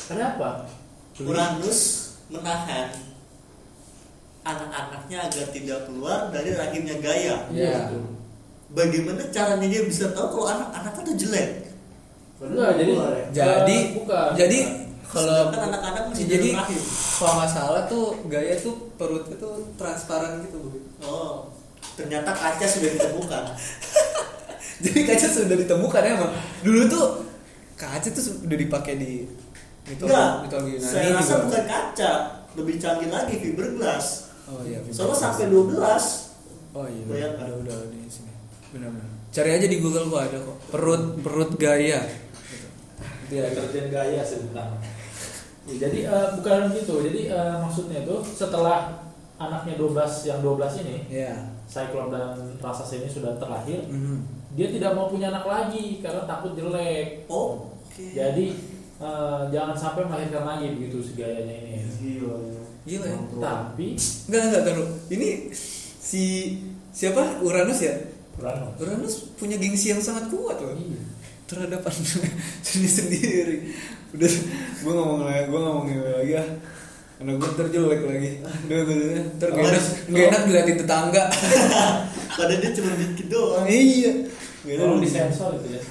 Kenapa? 0.08 0.50
Uranus 1.20 1.80
menahan 2.32 2.96
anak-anaknya 4.46 5.18
agar 5.28 5.48
tidak 5.52 5.80
keluar 5.90 6.32
dari 6.32 6.56
rahimnya. 6.56 6.96
Iya. 7.52 7.92
betul. 7.92 8.15
Bagaimana 8.72 9.22
caranya 9.30 9.68
dia 9.68 9.82
bisa 9.84 10.10
tahu 10.12 10.28
kalau 10.32 10.48
anak-anaknya 10.50 11.02
tuh 11.04 11.16
jelek? 11.16 11.50
Enggak, 12.36 12.72
jadi 12.76 12.92
Jadi 13.32 13.78
bukan. 13.96 14.28
jadi 14.36 14.60
kalau 15.06 15.48
Sedangkan 15.48 15.70
anak-anak 15.72 16.04
masih 16.12 16.26
jadi 16.28 16.50
kalau 17.16 17.34
nggak 17.40 17.52
salah 17.52 17.84
tuh 17.88 18.06
gaya 18.28 18.58
tuh 18.60 18.76
perutnya 18.98 19.36
tuh 19.38 19.54
transparan 19.78 20.44
gitu 20.44 20.58
bu. 20.60 20.70
Oh, 21.02 21.54
ternyata 21.96 22.34
kaca 22.34 22.66
sudah 22.66 22.90
ditemukan. 22.92 23.44
Jadi 24.76 25.08
kaca 25.08 25.28
sudah 25.32 25.56
ditemukan 25.56 26.02
ya 26.04 26.12
emang. 26.20 26.36
Dulu 26.60 26.82
tuh 26.92 27.06
kaca 27.80 28.12
tuh 28.12 28.20
sudah 28.20 28.58
dipakai 28.60 29.00
di 29.00 29.24
mitologi 29.88 30.12
Enggak, 30.12 30.32
mitologi 30.44 30.72
Yunani 30.76 30.92
saya 30.92 31.10
rasa 31.16 31.32
juga. 31.32 31.44
bukan 31.48 31.64
kaca, 31.64 32.12
lebih 32.60 32.76
canggih 32.76 33.08
lagi 33.08 33.36
fiberglass. 33.40 34.08
Oh 34.52 34.60
iya. 34.68 34.84
Soalnya 34.92 35.16
sampai 35.16 35.48
12. 35.48 35.80
Oh 36.76 36.86
iya. 36.92 37.04
Bayangkan. 37.08 37.46
Udah 37.56 37.56
udah 37.64 37.78
di 37.88 38.04
sini. 38.12 38.25
Benar-benar. 38.76 39.08
Cari 39.32 39.50
aja 39.52 39.68
di 39.68 39.78
Google 39.80 40.08
gua 40.08 40.28
ada 40.28 40.38
kok. 40.38 40.58
Perut 40.68 41.04
perut 41.20 41.52
gaya. 41.56 42.04
Gitu. 42.04 42.68
Itu 43.26 43.34
ya. 43.34 43.48
deterjen 43.48 43.88
Gaia 43.88 44.22
sebentar. 44.22 44.68
Ya, 45.66 45.88
jadi 45.88 46.00
eh, 46.06 46.28
bukan 46.36 46.60
gitu. 46.72 47.00
Jadi 47.02 47.32
eh, 47.32 47.56
maksudnya 47.58 48.04
itu 48.04 48.16
setelah 48.22 49.00
anaknya 49.36 49.76
12 49.76 49.96
yang 50.24 50.40
12 50.40 50.84
ini 50.84 50.96
Ya. 51.10 51.34
Cyclops 51.66 52.14
dan 52.14 52.38
raksasa 52.62 52.94
ini 52.96 53.10
sudah 53.10 53.36
terlahir, 53.36 53.82
Mhm. 53.90 54.22
dia 54.54 54.70
tidak 54.70 54.94
mau 54.94 55.10
punya 55.10 55.34
anak 55.34 55.44
lagi 55.44 56.00
karena 56.00 56.24
takut 56.24 56.54
jelek. 56.54 57.26
Oh, 57.26 57.74
oke. 57.74 58.06
Jadi 58.14 58.54
eh, 58.96 59.42
jangan 59.50 59.76
sampai 59.76 60.06
melahirkan 60.06 60.44
lagi 60.46 60.76
begitu 60.76 61.00
si 61.02 61.12
gayanya 61.18 61.56
ini. 61.66 61.84
Gila 62.00 62.36
ya. 62.40 62.62
Gila 62.86 63.06
ya. 63.10 63.18
Tapi 63.42 63.88
Enggak 64.30 64.44
enggak 64.48 64.64
taruh. 64.64 64.90
Ini 65.10 65.30
si 66.00 66.24
siapa 66.94 67.42
Uranus 67.42 67.82
ya? 67.82 67.96
Uranus. 68.36 68.74
Uranus 68.78 69.16
punya 69.34 69.56
gengsi 69.56 69.90
yang 69.90 70.00
sangat 70.00 70.28
kuat 70.28 70.58
loh 70.58 70.74
Iya. 70.74 71.00
terhadap 71.46 71.82
sendiri 72.66 72.90
sendiri. 72.90 73.58
Udah, 74.12 74.32
gue 74.78 74.94
ngomong 74.94 75.22
lagi, 75.24 75.44
gue 75.46 75.60
ngomongin 75.60 75.98
lagi 76.02 76.34
ya. 76.34 76.44
Anak 77.16 77.34
gue 77.38 77.52
terjelek 77.56 78.02
lagi. 78.02 78.30
Udah, 78.42 78.80
gue 78.82 78.96
ntar 79.36 79.50
gak 79.50 79.64
enak, 79.64 79.84
gak 80.10 80.26
enak 80.28 80.42
diliatin 80.46 80.78
tetangga. 80.78 81.24
Padahal 82.36 82.60
dia 82.60 82.72
cuma 82.74 82.92
dikit 82.94 83.28
doang. 83.30 83.64
iya. 83.66 84.12
Tolong 84.66 84.98
lu 84.98 85.00
disensor 85.00 85.56
itu 85.56 85.70
ya. 85.72 85.82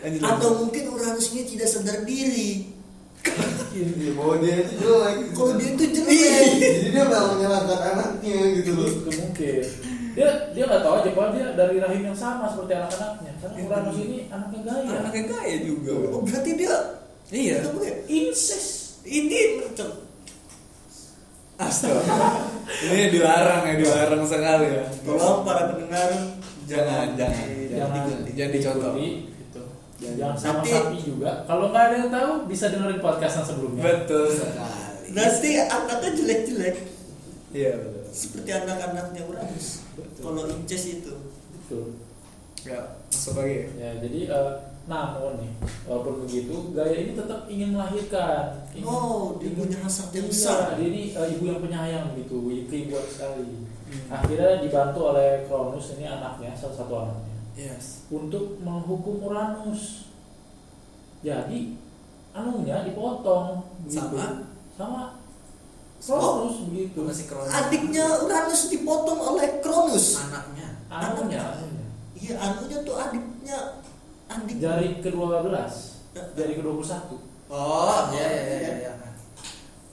Lanjut, 0.00 0.20
Atau 0.20 0.30
lanjut. 0.30 0.58
mungkin 0.62 0.84
Uranus 0.92 1.26
ini 1.32 1.42
tidak 1.48 1.66
sadar 1.66 2.04
diri. 2.04 2.70
Iya, 3.70 4.12
bahwa 4.14 4.38
dia 4.38 4.62
itu 4.62 4.74
jelek. 4.78 5.14
gitu. 5.18 5.32
Kalau 5.34 5.52
dia 5.56 5.70
tuh 5.74 5.88
jelek. 5.88 6.18
Jadi 6.54 6.88
dia 6.90 7.04
malah 7.04 7.30
menyalahkan 7.34 7.78
anaknya 7.90 8.36
gitu 8.60 8.70
loh. 8.76 8.86
itu 8.86 9.10
mungkin 9.16 9.62
dia 10.20 10.30
dia 10.52 10.64
nggak 10.68 10.82
tahu 10.84 10.94
aja 11.00 11.10
dia 11.32 11.46
dari 11.56 11.76
rahim 11.80 12.02
yang 12.04 12.18
sama 12.18 12.44
seperti 12.44 12.76
anak-anaknya 12.76 13.32
karena 13.40 13.56
Iya. 13.56 13.64
Uranus 13.64 13.96
ini 13.96 14.18
anaknya 14.28 14.60
Gaia 14.60 14.92
Anaknya 15.00 15.22
kaya 15.26 15.56
juga. 15.64 15.92
Oh, 16.12 16.20
berarti 16.20 16.50
dia 16.60 16.76
Iya. 17.32 17.56
Incest 18.04 19.00
Ini 19.00 19.40
Astaga. 21.56 22.00
Ini 22.84 23.12
dilarang 23.12 23.64
ya, 23.64 23.74
dilarang 23.76 24.24
sekali 24.24 24.66
ya. 24.70 24.84
Tolong 25.04 25.40
para 25.44 25.72
pendengar 25.72 26.08
Jangan, 26.64 27.18
jangan, 27.18 27.46
jangan 27.66 27.90
diikuti. 28.06 28.30
Jangan 28.32 28.52
dicontoh. 28.54 28.92
gitu. 28.94 29.62
Jangan. 29.98 30.16
jangan 30.16 30.36
sama 30.36 30.52
Nanti- 30.60 30.70
sapi 30.70 30.98
juga 31.02 31.30
kalau 31.44 31.64
nggak 31.68 31.82
ada 31.82 31.96
yang 31.98 32.10
tahu 32.10 32.30
bisa 32.46 32.64
dengerin 32.70 33.00
podcast 33.02 33.34
yang 33.36 33.46
sebelumnya 33.46 33.82
Betul 33.82 34.26
sekali. 34.30 35.08
Nanti 35.10 35.50
anaknya 35.58 36.10
jelek-jelek 36.14 36.76
Iya 37.50 37.72
betul. 37.76 37.99
Seperti 38.10 38.50
anak-anaknya 38.52 39.22
Uranus. 39.24 39.86
Kalau 40.16 40.44
incest 40.46 40.86
itu. 40.98 41.14
betul 41.54 41.94
Ya, 42.60 42.76
masuk 43.08 43.40
lagi. 43.40 43.72
ya 43.72 43.96
jadi 43.96 44.28
eh, 44.28 44.52
namun 44.84 45.40
nih 45.40 45.48
walaupun 45.88 46.28
begitu 46.28 46.76
Gaia 46.76 47.08
ini 47.08 47.12
tetap 47.14 47.48
ingin 47.48 47.72
melahirkan 47.72 48.52
ingin, 48.70 48.84
Oh, 48.84 49.40
dia 49.40 49.54
punya 49.54 49.80
hasrat 49.80 50.12
yang 50.12 50.28
besar. 50.28 50.76
dia 50.76 50.84
ini 50.84 51.16
eh, 51.16 51.26
ibu 51.30 51.48
yang 51.48 51.56
penyayang 51.58 52.12
gitu 52.14 52.36
ibu 52.44 52.92
buat 52.92 53.06
sekali 53.06 53.64
Hmm. 53.90 54.06
akhirnya 54.12 54.62
dibantu 54.62 55.10
oleh 55.10 55.42
Cronus 55.48 55.98
ini 55.98 56.06
anaknya 56.06 56.54
salah 56.54 56.76
satu 56.76 56.94
anaknya 57.00 57.34
Yes. 57.58 58.06
untuk 58.06 58.60
menghukum 58.60 59.18
Uranus. 59.20 60.06
Jadi 61.20 61.74
anunya 62.30 62.86
dipotong 62.86 63.66
begitu. 63.82 64.14
Sama? 64.14 64.46
sama 64.70 65.02
Cronus 66.00 66.56
begitu. 66.72 66.98
Masih 67.04 67.26
kronis. 67.28 67.52
Adiknya 67.52 68.04
Uranus 68.24 68.62
dipotong 68.72 69.20
oleh 69.20 69.60
Cronus. 69.60 70.16
Anaknya. 70.24 70.68
Anunya, 70.88 71.40
anunya. 71.44 71.86
Iya, 72.16 72.34
anunya 72.40 72.78
tuh 72.82 72.94
adiknya 72.96 73.58
adik. 74.26 74.56
Jari 74.58 74.88
ke-12, 75.04 75.72
jari 76.34 76.52
ke-21. 76.56 76.92
Oh, 77.50 78.00
iya 78.16 78.26
iya 78.26 78.42
iya 78.46 78.72
iya. 78.80 78.92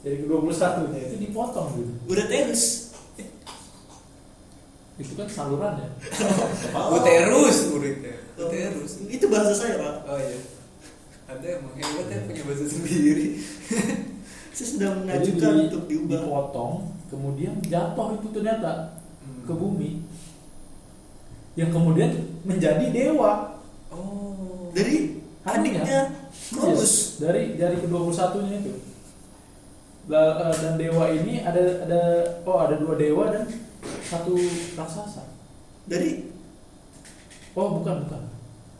Jari 0.00 0.16
ke-21 0.24 0.94
nya 0.94 1.00
itu 1.04 1.16
dipotong 1.28 1.68
gitu. 1.76 1.92
Udah 2.08 2.26
terus. 2.26 2.94
Itu 4.98 5.14
kan 5.14 5.28
saluran 5.30 5.78
ya. 5.78 5.88
Uterus, 6.98 7.70
ureter. 7.70 8.18
Uterus. 8.34 8.92
Itu 9.06 9.30
bahasa 9.30 9.54
saya, 9.54 9.78
Pak. 9.78 9.94
Oh 10.10 10.18
iya. 10.18 10.38
Ada 11.28 11.60
emang 11.60 11.76
hebat 11.76 12.06
ya 12.08 12.18
punya 12.26 12.42
bahasa 12.48 12.66
sendiri. 12.66 13.26
Saya 14.58 14.66
sudah 14.74 14.90
Jadi 14.90 14.98
mengajukan 15.06 15.52
di- 15.54 15.62
untuk 15.70 15.84
diubah. 15.86 16.18
dipotong 16.18 16.74
kemudian 17.06 17.54
jatuh 17.62 18.18
itu 18.18 18.26
ternyata 18.34 18.98
Hmm. 19.22 19.46
ke 19.46 19.52
bumi. 19.54 19.90
Yang 21.54 21.70
kemudian 21.70 22.10
menjadi 22.42 22.86
dewa. 22.90 23.54
Oh. 23.94 24.74
Dari 24.74 25.22
adiknya 25.46 26.10
Kronos. 26.50 26.74
Yes, 26.74 26.94
dari 27.22 27.54
dari 27.54 27.78
kedua 27.78 28.02
puluh 28.02 28.14
satunya 28.14 28.58
itu. 28.58 28.74
Eh, 30.08 30.54
dan 30.58 30.74
dewa 30.74 31.06
ini 31.06 31.44
ada 31.44 31.84
ada 31.84 32.00
oh 32.42 32.58
ada 32.58 32.80
dua 32.80 32.98
dewa 32.98 33.30
dan 33.30 33.46
satu 34.02 34.34
raksasa. 34.74 35.22
Dari? 35.86 36.34
Oh 37.54 37.78
bukan 37.78 38.08
bukan. 38.08 38.22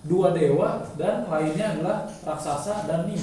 Dua 0.02 0.32
dewa 0.32 0.90
dan 0.97 1.28
lainnya 1.28 1.76
adalah 1.76 2.08
raksasa 2.25 2.88
dan 2.88 3.06
nim 3.06 3.20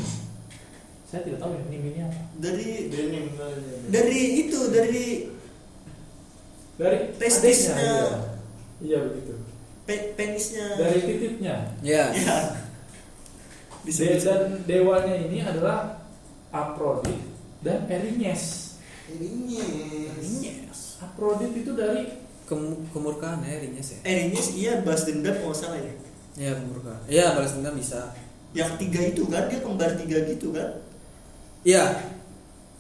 saya 1.16 1.24
tidak 1.24 1.40
tahu 1.40 1.52
ya 1.56 1.64
ini 1.72 2.00
apa 2.04 2.20
dari 2.36 2.92
Denim 2.92 3.26
dari 3.88 4.20
itu 4.42 4.60
dari 4.68 5.08
dari 6.76 6.98
Testisnya. 7.16 7.76
iya. 7.80 8.08
iya 8.84 8.98
begitu 9.02 9.32
pe- 9.88 10.12
penisnya. 10.14 10.76
dari 10.76 11.00
titiknya 11.00 11.56
Ya. 11.80 12.12
Ya. 12.12 12.36
De- 13.80 13.88
Disebut 13.88 14.20
dan 14.20 14.42
dewanya 14.66 15.16
ini 15.16 15.40
adalah 15.40 16.04
Aphrodite 16.52 17.22
dan 17.62 17.86
Erines 17.86 18.76
Ini 19.08 19.62
Aphrodite 20.98 21.56
itu 21.56 21.72
dari 21.72 22.12
Kem- 22.44 22.92
kemurkaan 22.92 23.40
ya 23.42 23.56
Rinyes 23.56 23.88
ya. 23.90 24.00
Erines 24.04 24.48
iya 24.52 24.74
balas 24.82 25.08
dendam 25.08 25.34
kalau 25.34 25.50
nggak 25.50 25.62
salah 25.64 25.80
ya. 25.80 25.94
Ya 26.36 26.52
kemurkaan. 26.54 27.00
Iya 27.08 27.26
balas 27.34 27.56
dendam 27.56 27.74
bisa. 27.74 28.12
Yang 28.54 28.72
tiga 28.78 29.02
itu 29.02 29.24
kan 29.26 29.48
dia 29.48 29.60
kembar 29.62 29.96
tiga 29.96 30.18
gitu 30.26 30.54
kan. 30.54 30.82
Iya. 31.66 31.86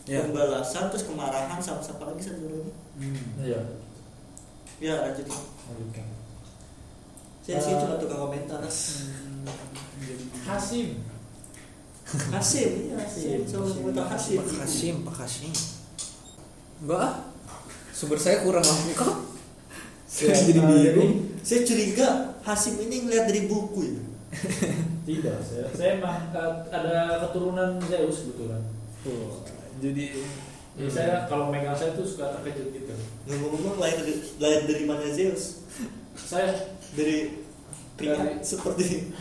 Ya. 0.05 0.21
Pembalasan 0.21 0.93
terus 0.93 1.09
kemarahan 1.09 1.57
sama 1.57 1.81
siapa 1.81 2.05
lagi 2.05 2.21
satu 2.21 2.45
lagi. 2.45 2.71
Hmm. 3.01 3.41
iya 3.41 3.59
Ya 4.77 4.93
lanjut. 5.01 5.25
lanjutkan. 5.25 6.05
Saya 7.41 7.57
sih 7.57 7.73
Eh. 7.73 7.79
cuma 7.81 7.97
tukang 7.97 8.21
komentar. 8.21 8.61
Hasim 10.45 11.01
Hasim, 12.05 12.69
iya 12.85 12.95
Hasim. 13.01 13.49
Sama 13.49 13.65
komentar 13.65 14.05
Hasim. 14.05 14.37
Pak 14.37 14.61
Hashim, 14.61 14.95
Pak 15.01 15.15
Hashim. 15.25 15.51
Enggak 16.85 17.01
ah. 17.01 17.15
Sumber 17.89 18.19
saya 18.21 18.45
kurang 18.45 18.61
lengkap. 18.61 19.15
Saya 20.05 20.37
jadi 20.37 20.61
bingung. 20.61 21.33
Saya 21.41 21.65
curiga 21.65 22.07
Hasim 22.45 22.77
ini 22.77 23.09
ngeliat 23.09 23.25
dari 23.25 23.49
buku 23.49 23.79
ya. 23.89 24.01
tidak 25.05 25.37
saya 25.45 25.65
saya 25.69 25.89
emang 26.01 26.33
ada 26.73 27.21
keturunan 27.29 27.77
Zeus 27.85 28.25
kebetulan. 28.25 28.61
Oh, 29.05 29.45
jadi 29.77 30.25
jadi 30.75 30.89
saya 30.91 31.13
kalau 31.29 31.53
megang 31.53 31.77
saya 31.77 31.93
tuh 31.93 32.03
suka 32.03 32.35
terkejut 32.35 32.73
gitu. 32.73 32.93
Ngomong-ngomong 33.29 33.77
lahir 33.79 34.01
dari, 34.01 34.13
lahir 34.41 34.61
dari 34.65 34.83
mana 34.89 35.07
Zeus? 35.07 35.63
saya 36.15 36.51
Dari 36.95 37.43
keringat 37.99 38.39
Dari- 38.39 38.43
seperti 38.43 39.11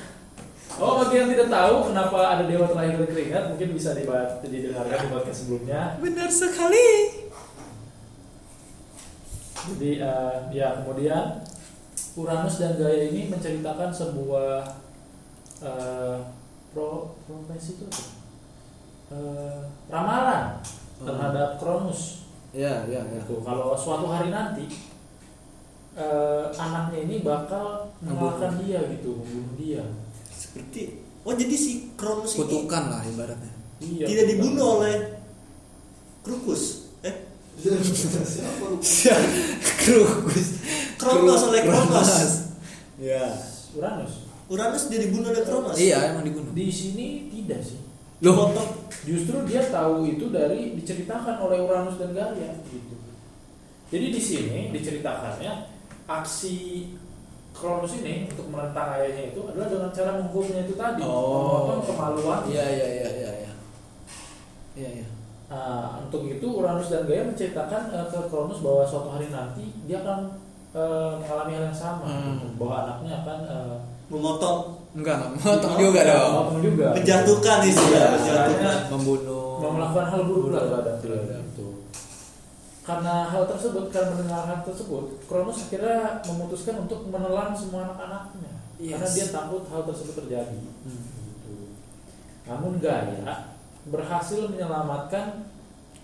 oh 0.79 1.03
bagi 1.03 1.23
yang 1.23 1.31
tidak 1.31 1.51
tahu 1.51 1.75
kenapa 1.91 2.19
ada 2.39 2.45
dewa 2.51 2.67
terlahir 2.67 2.99
dari 2.99 3.11
keringat 3.11 3.45
mungkin 3.55 3.69
bisa 3.75 3.95
dibahas 3.95 4.43
didengarkan 4.43 4.99
di 4.99 5.09
podcast 5.11 5.39
sebelumnya. 5.45 5.81
Benar 6.03 6.31
sekali. 6.31 6.89
Jadi 9.65 9.91
eh, 10.03 10.35
ya 10.55 10.83
kemudian 10.83 11.41
Uranus 12.15 12.63
dan 12.63 12.79
Gaia 12.79 13.11
ini 13.11 13.27
menceritakan 13.27 13.91
sebuah 13.91 14.84
eh, 15.61 16.17
pro 16.71 17.15
profesi 17.23 17.79
itu 17.79 17.85
apa? 17.87 18.03
Eh, 19.13 19.61
ramalan 19.87 20.45
Oh. 20.95 21.11
terhadap 21.11 21.59
Cronus. 21.59 22.23
Ya, 22.55 22.87
ya, 22.87 23.03
ya. 23.03 23.19
Gitu. 23.19 23.43
Kalau 23.43 23.75
suatu 23.75 24.07
hari 24.07 24.31
nanti 24.31 24.71
eh, 25.95 26.45
anaknya 26.55 26.99
ini 27.03 27.17
bakal 27.21 27.91
mengalahkan 27.99 28.63
dia 28.63 28.79
gitu, 28.91 29.19
membunuh 29.19 29.55
dia. 29.55 29.83
seperti 30.31 31.03
Oh 31.25 31.33
jadi 31.33 31.51
si 31.51 31.95
Kronos 31.97 32.31
ini 32.31 32.41
Kutukan 32.47 32.85
lah 32.91 33.03
ibaratnya. 33.03 33.53
Iya. 33.81 34.07
tidak 34.07 34.25
dibunuh 34.31 34.79
oleh 34.79 34.97
Krukus. 36.23 36.95
Eh, 37.03 37.15
Siapa? 38.83 39.27
Krukus. 39.83 40.49
Kronos 40.95 41.43
oleh 41.49 41.61
Kronos. 41.65 42.11
Ya. 42.99 43.35
Uranus. 43.75 44.24
Uranus 44.45 44.89
dia 44.89 45.01
dibunuh 45.01 45.33
oleh 45.33 45.41
Kronos. 45.41 45.73
Iya, 45.75 46.13
emang 46.13 46.23
dibunuh. 46.23 46.53
Di 46.53 46.69
sini 46.69 47.07
tidak 47.29 47.65
sih. 47.65 47.81
Loh, 48.21 48.35
Potong. 48.37 48.71
Justru 49.05 49.37
dia 49.45 49.61
tahu 49.65 50.05
itu 50.07 50.29
dari 50.29 50.73
diceritakan 50.75 51.41
oleh 51.41 51.61
Uranus 51.61 51.97
dan 51.97 52.13
Gaia 52.13 52.57
gitu. 52.65 52.97
Jadi 53.89 54.07
di 54.11 54.21
sini 54.21 54.61
diceritakannya 54.71 55.53
aksi 56.05 56.89
Kronos 57.55 57.95
ini 57.99 58.27
untuk 58.27 58.51
menentang 58.51 58.99
ayahnya 58.99 59.31
itu 59.31 59.41
adalah 59.45 59.71
dengan 59.71 59.91
cara 59.91 60.11
menghukumnya 60.19 60.67
itu 60.67 60.75
tadi, 60.75 61.01
Oh. 61.01 61.71
memotong 61.71 61.83
kemaluan. 61.87 62.41
Iya, 62.45 62.65
iya, 62.67 62.87
iya, 62.91 63.09
iya, 63.15 63.31
iya. 63.39 63.53
Iya, 64.75 64.91
iya. 65.01 65.07
Nah, 65.47 66.03
untuk 66.03 66.27
itu 66.27 66.43
Uranus 66.43 66.91
dan 66.91 67.07
Gaia 67.07 67.23
menceritakan 67.25 67.83
eh, 67.95 68.07
ke 68.11 68.21
Kronos 68.27 68.59
bahwa 68.59 68.83
suatu 68.83 69.09
hari 69.09 69.31
nanti 69.31 69.71
dia 69.87 70.03
akan 70.03 70.35
eh, 70.75 71.13
mengalami 71.23 71.53
hal 71.55 71.65
yang 71.71 71.79
sama, 71.79 72.03
Hmm. 72.05 72.35
gitu. 72.35 72.47
bahwa 72.59 72.75
anaknya 72.83 73.23
akan 73.23 73.39
eh, 73.47 73.77
Memotong, 74.05 74.59
Enggak, 74.93 75.17
memotong 75.33 75.75
juga 75.75 76.01
dong. 76.05 76.31
memotong 76.31 76.61
juga, 76.61 76.87
menjatuhkan 76.93 77.59
Iya, 77.59 77.69
istilah, 77.69 78.09
istilahnya 78.13 78.13
menjatuhkan. 78.15 78.77
Membunuh. 78.93 79.43
mau 79.57 79.73
melakukan 79.73 80.07
hal 80.07 80.23
buruk 80.25 80.49
lah 80.51 80.63
terhadap 80.63 80.95
dia, 80.95 81.09
Terhadap. 81.09 81.41
gitu. 81.43 81.67
Karena 82.85 83.15
hal 83.27 83.45
tersebut, 83.47 83.85
karena 83.89 84.09
mendengar 84.13 84.43
hal 84.45 84.61
tersebut, 84.63 85.05
Kronos 85.25 85.57
akhirnya 85.59 86.01
memutuskan 86.23 86.77
untuk 86.79 87.01
menelan 87.09 87.57
semua 87.57 87.81
anak-anaknya, 87.89 88.53
Yes. 88.77 88.93
karena 88.93 89.09
dia 89.11 89.27
takut 89.31 89.63
hal 89.67 89.83
tersebut 89.85 90.15
terjadi. 90.19 90.61
Hmm. 90.85 91.05
Gitu. 91.17 91.55
Namun 92.45 92.77
Gaia 92.77 93.57
berhasil 93.87 94.41
menyelamatkan 94.47 95.49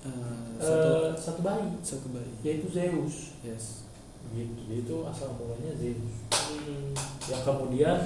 eh, 0.00 0.56
satu 0.56 0.92
satu 1.14 1.40
bayi, 1.42 1.68
satu 1.82 2.08
bayi. 2.08 2.32
yaitu 2.40 2.72
Zeus. 2.72 3.36
Yes. 3.40 3.84
Gitu. 4.30 4.60
Itu 4.70 4.94
asal 5.04 5.34
mulanya 5.34 5.72
Zeus. 5.74 6.14
Yang 7.26 7.42
kemudian 7.42 7.96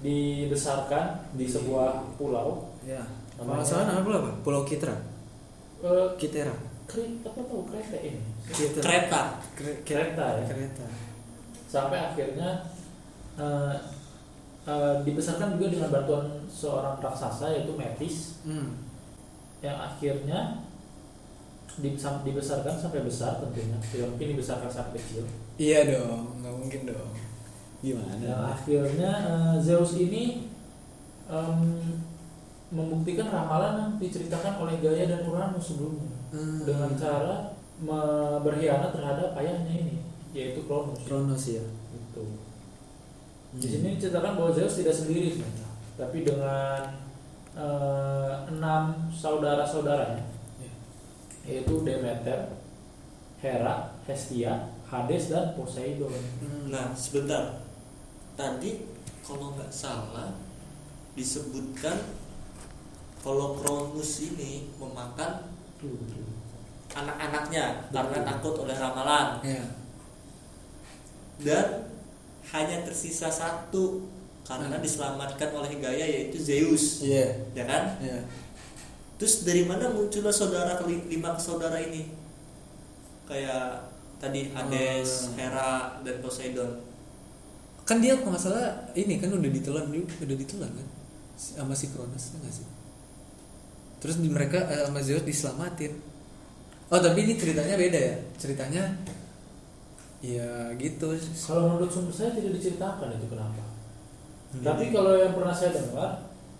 dibesarkan 0.00 1.30
di 1.32 1.44
sebuah 1.44 2.16
pulau. 2.16 2.72
Ya. 2.82 3.04
Namanya- 3.36 3.64
salah 3.64 3.84
nama 3.86 4.00
pulau 4.00 4.20
apa? 4.20 4.32
Pulau 4.40 4.62
Kitra. 4.64 4.96
Eh, 5.80 6.08
Kitera. 6.16 6.52
Kri- 6.84 7.22
apa 7.22 7.40
tahu 7.40 7.64
kereta 7.64 7.96
ini? 7.98 8.20
Kitra. 8.44 8.82
Kereta. 8.82 9.22
Kereta 9.86 10.26
ya. 10.36 10.44
Kereta. 10.46 10.86
sampai 11.64 12.02
akhirnya 12.02 12.66
eh, 13.38 13.74
eh, 14.66 14.94
dibesarkan 15.06 15.54
juga 15.54 15.70
dengan 15.70 15.88
bantuan 15.94 16.26
seorang 16.50 16.98
raksasa 16.98 17.46
yaitu 17.54 17.70
Metis 17.78 18.42
Hmm. 18.42 18.74
yang 19.62 19.78
akhirnya 19.78 20.58
dibesarkan 21.78 22.74
sampai 22.74 23.00
besar 23.00 23.38
tentunya 23.38 23.78
tidak 23.86 24.10
mungkin 24.10 24.34
dibesarkan 24.34 24.66
sampai 24.66 24.98
kecil 24.98 25.22
Iya 25.60 25.80
dong, 25.84 26.40
nggak 26.40 26.54
mungkin 26.56 26.80
dong. 26.88 27.12
Gimana? 27.80 28.52
akhirnya 28.52 29.12
eh, 29.28 29.54
Zeus 29.60 29.96
ini 29.96 30.48
em, 31.28 31.60
membuktikan 32.68 33.28
ramalan 33.28 33.76
yang 33.76 33.92
diceritakan 33.96 34.56
oleh 34.60 34.80
Gaia 34.80 35.04
dan 35.04 35.28
Uranus 35.28 35.76
sebelumnya 35.76 36.08
Hmm. 36.30 36.62
dengan 36.62 36.94
cara 36.94 37.58
berkhianat 38.38 38.94
terhadap 38.94 39.34
ayahnya 39.34 39.74
ini 39.74 39.96
yaitu 40.30 40.62
Cronus 40.62 41.02
Kronos 41.02 41.42
ya. 41.42 41.64
Gitu. 41.90 42.22
Di 43.58 43.66
sini 43.66 43.98
diceritakan 43.98 44.38
bahwa 44.38 44.54
Zeus 44.54 44.78
tidak 44.78 44.94
sendiri 44.94 45.34
ternyata, 45.34 45.66
tapi 45.98 46.22
dengan 46.22 46.80
eh, 47.50 48.32
enam 48.46 49.10
saudara-saudaranya, 49.10 50.22
Ya. 50.62 50.72
yaitu 51.42 51.82
Demeter, 51.82 52.54
Hera, 53.42 53.90
Hestia, 54.06 54.70
Hades 54.90 55.30
dan 55.30 55.54
Poseidon. 55.54 56.10
Hmm. 56.42 56.66
Nah, 56.68 56.90
sebentar. 56.92 57.62
Tadi 58.34 58.82
kalau 59.22 59.54
nggak 59.54 59.70
salah 59.70 60.34
disebutkan 61.14 61.94
kalau 63.20 63.54
Kronos 63.54 64.12
ini 64.24 64.66
memakan 64.74 65.46
anak-anaknya 66.90 67.86
karena 67.92 68.18
takut 68.24 68.54
oleh 68.58 68.74
ramalan 68.74 69.38
Ya. 69.46 69.62
dan 71.38 71.66
hanya 72.50 72.82
tersisa 72.82 73.30
satu 73.30 74.08
karena 74.42 74.74
Hmm. 74.74 74.82
diselamatkan 74.82 75.50
oleh 75.54 75.78
Gaia 75.78 76.02
yaitu 76.02 76.40
Zeus, 76.40 77.06
Iya. 77.06 77.30
ya 77.54 77.64
kan? 77.68 77.94
Iya. 78.02 78.18
Terus 79.14 79.44
dari 79.46 79.62
mana 79.62 79.86
munculnya 79.86 80.32
saudara 80.32 80.74
keli- 80.74 81.06
lima 81.06 81.36
saudara 81.38 81.78
ini? 81.78 82.10
Kayak 83.28 83.89
tadi 84.20 84.52
Hades, 84.52 85.32
Hmm. 85.32 85.36
Hera, 85.40 85.72
dan 86.04 86.20
Poseidon. 86.20 86.70
Kan 87.82 87.98
dia 87.98 88.14
kalau 88.14 88.30
nggak 88.30 88.44
salah 88.44 88.68
ini 88.94 89.18
kan 89.18 89.32
udah 89.32 89.50
ditelan 89.50 89.88
udah 89.90 90.36
ditelan 90.38 90.70
kan 90.70 90.86
sama 91.34 91.72
si 91.72 91.88
Kronos 91.90 92.20
ya 92.30 92.36
nggak 92.38 92.54
sih? 92.54 92.66
Terus 93.98 94.16
di 94.20 94.28
mereka 94.28 94.62
eh, 94.68 94.84
sama 94.86 95.00
Zeus 95.00 95.24
diselamatin. 95.24 95.96
Oh 96.86 97.00
tapi 97.00 97.24
ini 97.24 97.34
ceritanya 97.34 97.74
beda 97.74 97.98
ya? 97.98 98.16
Ceritanya 98.36 98.82
ya 100.20 100.68
gitu. 100.76 101.16
Kalau 101.40 101.74
menurut 101.74 101.90
sumber 101.90 102.12
saya 102.12 102.30
tidak 102.36 102.60
diceritakan 102.60 103.16
itu 103.16 103.26
kenapa. 103.26 103.62
Hmm. 104.52 104.62
Tapi 104.62 104.84
kalau 104.92 105.16
yang 105.16 105.32
pernah 105.32 105.54
saya 105.54 105.70
dengar, 105.74 106.10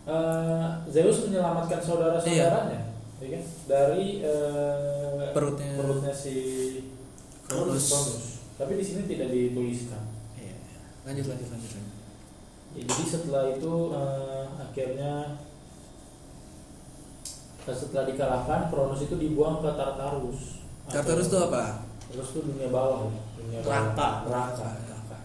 eh, 0.09 0.69
Zeus 0.89 1.29
menyelamatkan 1.29 1.79
saudara-saudaranya, 1.79 2.81
ya 3.21 3.29
kan? 3.29 3.45
Dari 3.69 4.25
eh, 4.25 5.29
Perutnya. 5.31 5.77
perutnya 5.79 6.11
si 6.11 6.35
Cronus. 7.51 7.85
Cronus. 7.91 8.25
Tapi 8.55 8.73
di 8.79 8.85
sini 8.87 9.03
tidak 9.11 9.29
dituliskan. 9.35 10.07
Iya. 10.39 10.55
Lanjut 11.03 11.27
lanjut 11.27 11.49
lanjut. 11.51 11.71
lanjut. 11.75 11.99
Ya, 12.71 12.83
jadi 12.87 13.05
setelah 13.05 13.45
itu 13.51 13.73
eh, 13.91 14.45
akhirnya 14.55 15.13
eh, 17.67 17.75
setelah 17.77 18.05
dikalahkan 18.07 18.61
Cronus 18.71 19.03
itu 19.03 19.19
dibuang 19.19 19.59
ke 19.59 19.71
Tartarus. 19.75 20.63
Tartarus 20.87 21.27
itu 21.27 21.39
apa? 21.43 21.83
Tartarus 22.07 22.31
itu 22.31 22.41
dunia 22.47 22.69
bawah, 22.71 23.11
ya. 23.11 23.21
dunia 23.35 23.59
Neraka. 23.67 23.91
bawah. 23.99 24.11
Neraka. 24.31 24.67
Neraka. 24.87 25.19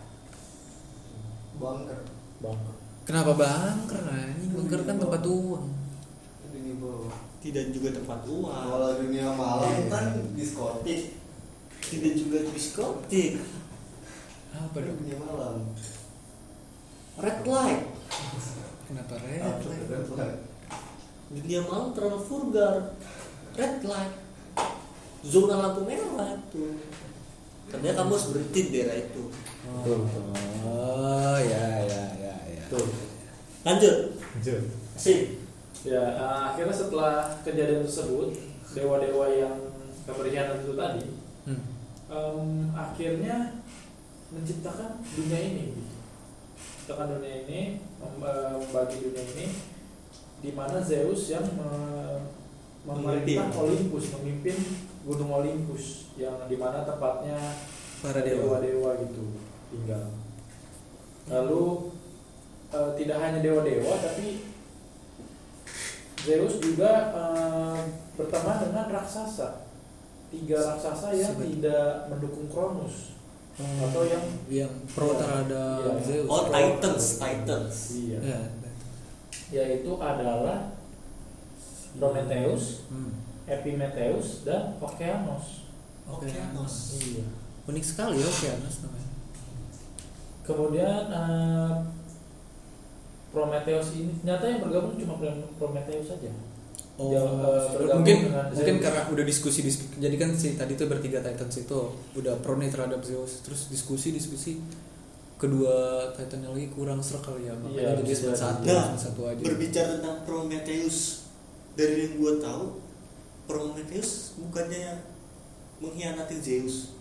Bunker. 1.61 1.99
Bangkrut. 2.41 2.77
Kenapa 3.05 3.31
bangker 3.37 4.01
anjing? 4.09 4.51
Bangker 4.57 4.81
kan 4.81 4.95
tempat 4.97 5.21
uang. 5.23 5.65
Di 6.49 6.73
bawah. 6.81 7.13
tidak 7.45 7.69
juga 7.69 7.93
tempat 7.93 8.25
uang 8.25 8.49
Kalau 8.49 8.89
dunia 8.97 9.29
malam 9.37 9.69
Iya. 9.69 9.85
kan 9.93 10.05
diskotik. 10.33 11.21
Tidak 11.87 12.13
juga 12.15 12.37
diskotik 12.47 13.39
Apa 14.51 14.77
dong? 14.77 14.97
dunia 14.99 15.17
malam. 15.17 15.55
red 17.17 17.39
light 17.43 17.83
Kenapa 18.85 19.13
Apa 19.13 19.25
red? 19.25 19.41
tuh? 19.59 19.71
Red 19.71 20.07
light. 20.11 20.39
dunia 21.27 21.59
malam 21.61 21.89
terlalu 21.91 22.19
vulgar 22.21 22.75
red 23.53 23.81
light 23.81 24.13
zona 25.21 25.55
lampu 25.59 25.81
merah 25.83 26.37
tuh 26.47 26.77
ternyata 27.65 27.97
kamu 27.99 28.11
harus 28.11 28.29
berhenti 28.29 28.59
di 28.61 28.71
daerah 28.71 28.97
itu 28.99 29.23
Oh 29.65 31.33
ya 31.35 31.65
ya 31.81 32.03
ya 32.15 32.33
ya. 32.45 32.63
Betul. 32.63 32.85
lanjut 33.63 33.95
sip 34.95 35.41
Ya, 35.81 36.01
eh, 36.01 36.17
akhirnya 36.49 36.73
setelah 36.73 37.13
kejadian 37.45 37.85
tersebut, 37.85 38.33
dewa-dewa 38.67 39.29
yang 39.29 39.53
keberkhianat 40.01 40.65
itu 40.65 40.73
tadi, 40.73 41.05
Hmm. 41.45 41.74
Em, 42.05 42.39
akhirnya 42.71 43.61
menciptakan 44.29 45.01
dunia 45.05 45.39
ini. 45.41 45.65
Menciptakan 46.55 47.07
dunia 47.17 47.35
ini, 47.43 47.61
eh, 47.81 48.53
membagi 48.53 48.97
dunia 49.01 49.23
ini, 49.35 49.47
di 50.39 50.51
mana 50.53 50.77
Zeus 50.79 51.29
yang 51.29 51.45
me- 51.55 52.21
memerintah. 52.85 53.49
Olympus, 53.57 54.13
memimpin 54.13 54.57
Gunung 55.01 55.31
Olympus, 55.31 56.13
yang 56.17 56.37
di 56.45 56.53
mana 56.55 56.85
tempatnya 56.85 57.37
Para 58.01 58.21
dewa. 58.21 58.61
dewa-dewa 58.61 59.01
gitu 59.01 59.23
tinggal. 59.73 60.13
Lalu 61.25 61.89
eh, 62.69 62.91
tidak 62.97 63.17
hanya 63.17 63.39
dewa-dewa, 63.41 63.97
tapi 63.97 64.45
Zeus 66.21 66.57
juga 66.57 66.91
eh, 67.13 67.77
berteman 68.13 68.57
dengan 68.69 68.85
raksasa. 68.89 69.64
Tiga 70.27 70.57
raksasa 70.67 71.13
yang 71.13 71.33
Sebut. 71.33 71.47
tidak 71.47 71.85
mendukung 72.09 72.47
Cronus 72.47 73.15
Oh, 73.55 73.63
atau 73.87 74.03
yang 74.03 74.19
yang 74.51 74.73
pro 74.91 75.15
terhadap 75.15 75.95
Iya. 75.95 76.03
Zeus. 76.03 76.27
oh 76.27 76.43
titans 76.51 77.05
titans 77.17 77.75
iya, 77.95 78.19
Ya. 78.19 78.39
yaitu 79.47 79.95
adalah 79.95 80.75
Prometheus, 81.95 82.83
Hmm. 82.91 83.15
Epimetheus, 83.47 84.43
dan 84.43 84.75
Okeanos. 84.77 85.63
Okeanos. 86.03 86.99
Iya. 86.99 87.23
Unik 87.63 87.85
sekali 87.85 88.19
ya 88.19 88.27
Okeanos 88.27 88.83
namanya. 88.83 89.09
Kemudian 90.43 91.03
eh, 91.07 91.71
Prometheus 93.31 93.87
ini 93.93 94.11
ternyata 94.19 94.45
yang 94.45 94.61
bergabung 94.61 94.95
cuma 94.95 95.15
Prometheus 95.55 96.07
saja. 96.07 96.31
Oh, 96.95 97.11
Yang, 97.11 97.27
eh, 97.27 97.91
mungkin 97.91 98.17
mungkin 98.55 98.75
karena 98.79 99.01
udah 99.11 99.25
diskusi 99.27 99.59
diskusi. 99.59 99.99
Jadi 99.99 100.15
kan 100.15 100.31
si 100.31 100.55
tadi 100.55 100.79
tuh 100.79 100.87
bertiga 100.87 101.19
Titans 101.19 101.55
itu 101.59 101.79
udah 102.15 102.39
pro 102.39 102.55
nih 102.55 102.71
terhadap 102.71 103.03
Zeus. 103.03 103.43
Terus 103.43 103.67
diskusi 103.67 104.15
diskusi 104.15 104.63
kedua 105.35 106.07
Titan 106.15 106.39
yang 106.39 106.55
lagi 106.55 106.71
kurang 106.71 107.03
serak 107.03 107.27
kali 107.27 107.43
ya 107.43 107.53
makanya 107.59 107.99
Iya, 107.99 107.99
jadi 107.99 108.13
satu 108.31 108.63
Nah, 108.63 108.95
satu 108.95 109.21
aja. 109.27 109.43
berbicara 109.43 109.99
tentang 109.99 110.23
Prometheus 110.23 111.27
dari 111.75 112.07
yang 112.07 112.13
gue 112.15 112.33
tahu 112.39 112.79
Prometheus 113.43 114.39
bukannya 114.39 115.03
mengkhianati 115.77 116.39
Zeus 116.39 116.95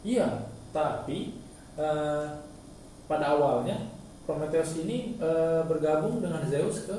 Iya, 0.00 0.44
tapi 0.70 1.40
eh, 1.74 2.26
pada 3.06 3.24
awalnya 3.32 3.88
Prometheus 4.24 4.76
ini 4.78 5.16
eh, 5.16 5.60
bergabung 5.64 6.20
dengan 6.20 6.44
Zeus 6.46 6.84
ke, 6.84 6.96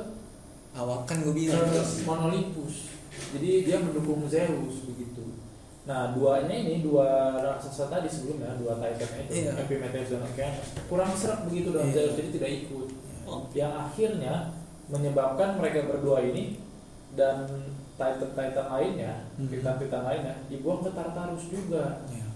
Awak 0.71 0.99
kan 1.03 1.17
gue 1.19 1.33
bilang 1.35 1.67
Olympus. 2.07 2.95
Jadi 3.35 3.67
dia 3.67 3.77
mendukung 3.77 4.23
Zeus 4.25 4.87
begitu. 4.87 5.35
Nah, 5.83 6.13
duanya 6.13 6.53
ini 6.53 6.79
dua 6.79 7.07
raksasa 7.35 7.89
tadi 7.89 8.07
sebelumnya, 8.07 8.55
dua 8.55 8.77
Titan 8.77 9.25
itu, 9.25 9.31
Iya. 9.43 9.51
Epimetheus 9.57 10.13
dan 10.13 10.21
Okeanos, 10.23 10.67
kurang 10.85 11.11
serak 11.11 11.49
begitu 11.49 11.73
dengan 11.73 11.89
Iya. 11.89 11.95
Zeus, 11.97 12.13
jadi 12.15 12.29
tidak 12.31 12.51
ikut. 12.61 12.87
oh, 13.25 13.41
Yang 13.51 13.73
akhirnya 13.75 14.33
menyebabkan 14.87 15.57
mereka 15.57 15.87
berdua 15.87 16.21
ini 16.21 16.59
dan 17.13 17.47
Titan-Titan 17.95 18.67
lainnya, 18.69 19.13
Mhm. 19.35 19.47
Titan-Titan 19.49 20.03
lainnya 20.03 20.35
dibuang 20.47 20.81
ke 20.81 20.91
Tartarus 20.91 21.43
juga. 21.47 21.99
Ya. 22.07 22.27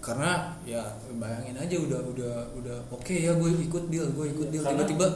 Karena 0.00 0.30
ya 0.64 0.82
bayangin 1.14 1.56
aja 1.56 1.76
udah 1.76 2.00
udah 2.06 2.34
udah 2.56 2.76
oke 2.88 3.12
ya 3.12 3.32
gue 3.32 3.50
ikut 3.60 3.84
deal 3.88 4.08
gue 4.10 4.26
ikut 4.32 4.48
deal 4.48 4.64
Karena- 4.64 4.80
tiba-tiba 4.82 5.06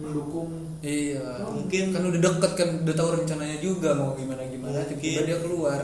Mendukung. 0.00 0.50
Iya. 0.80 1.44
Mungkin- 1.44 1.92
kan 1.92 2.02
udah 2.02 2.20
deket 2.20 2.52
kan 2.56 2.68
udah 2.80 2.94
tahu 2.94 3.08
rencananya 3.14 3.58
juga 3.58 3.92
mau 3.92 4.16
gimana 4.16 4.42
gimana 4.44 4.80
tiba-tiba 4.84 5.20
dia 5.24 5.38
keluar. 5.38 5.80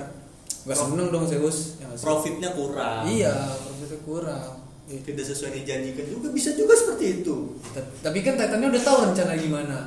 Gak 0.64 0.76
seneng 0.76 1.08
dong 1.08 1.24
Zeus. 1.24 1.76
Ya, 1.76 1.86
nggak 1.86 2.00
profitnya 2.00 2.50
kurang. 2.52 3.02
Iya 3.04 3.34
profitnya 3.58 4.00
kurang. 4.02 4.50
Iya. 4.88 5.00
tidak 5.04 5.24
sesuai 5.26 5.52
dijanjikan 5.54 6.06
juga 6.08 6.32
bisa 6.32 6.56
juga 6.56 6.72
seperti 6.72 7.20
itu. 7.20 7.60
Ta- 7.70 7.84
tapi 8.02 8.24
kan 8.24 8.36
Titannya 8.36 8.72
udah 8.72 8.82
tahu 8.82 8.98
rencana 9.06 9.32
gimana. 9.36 9.78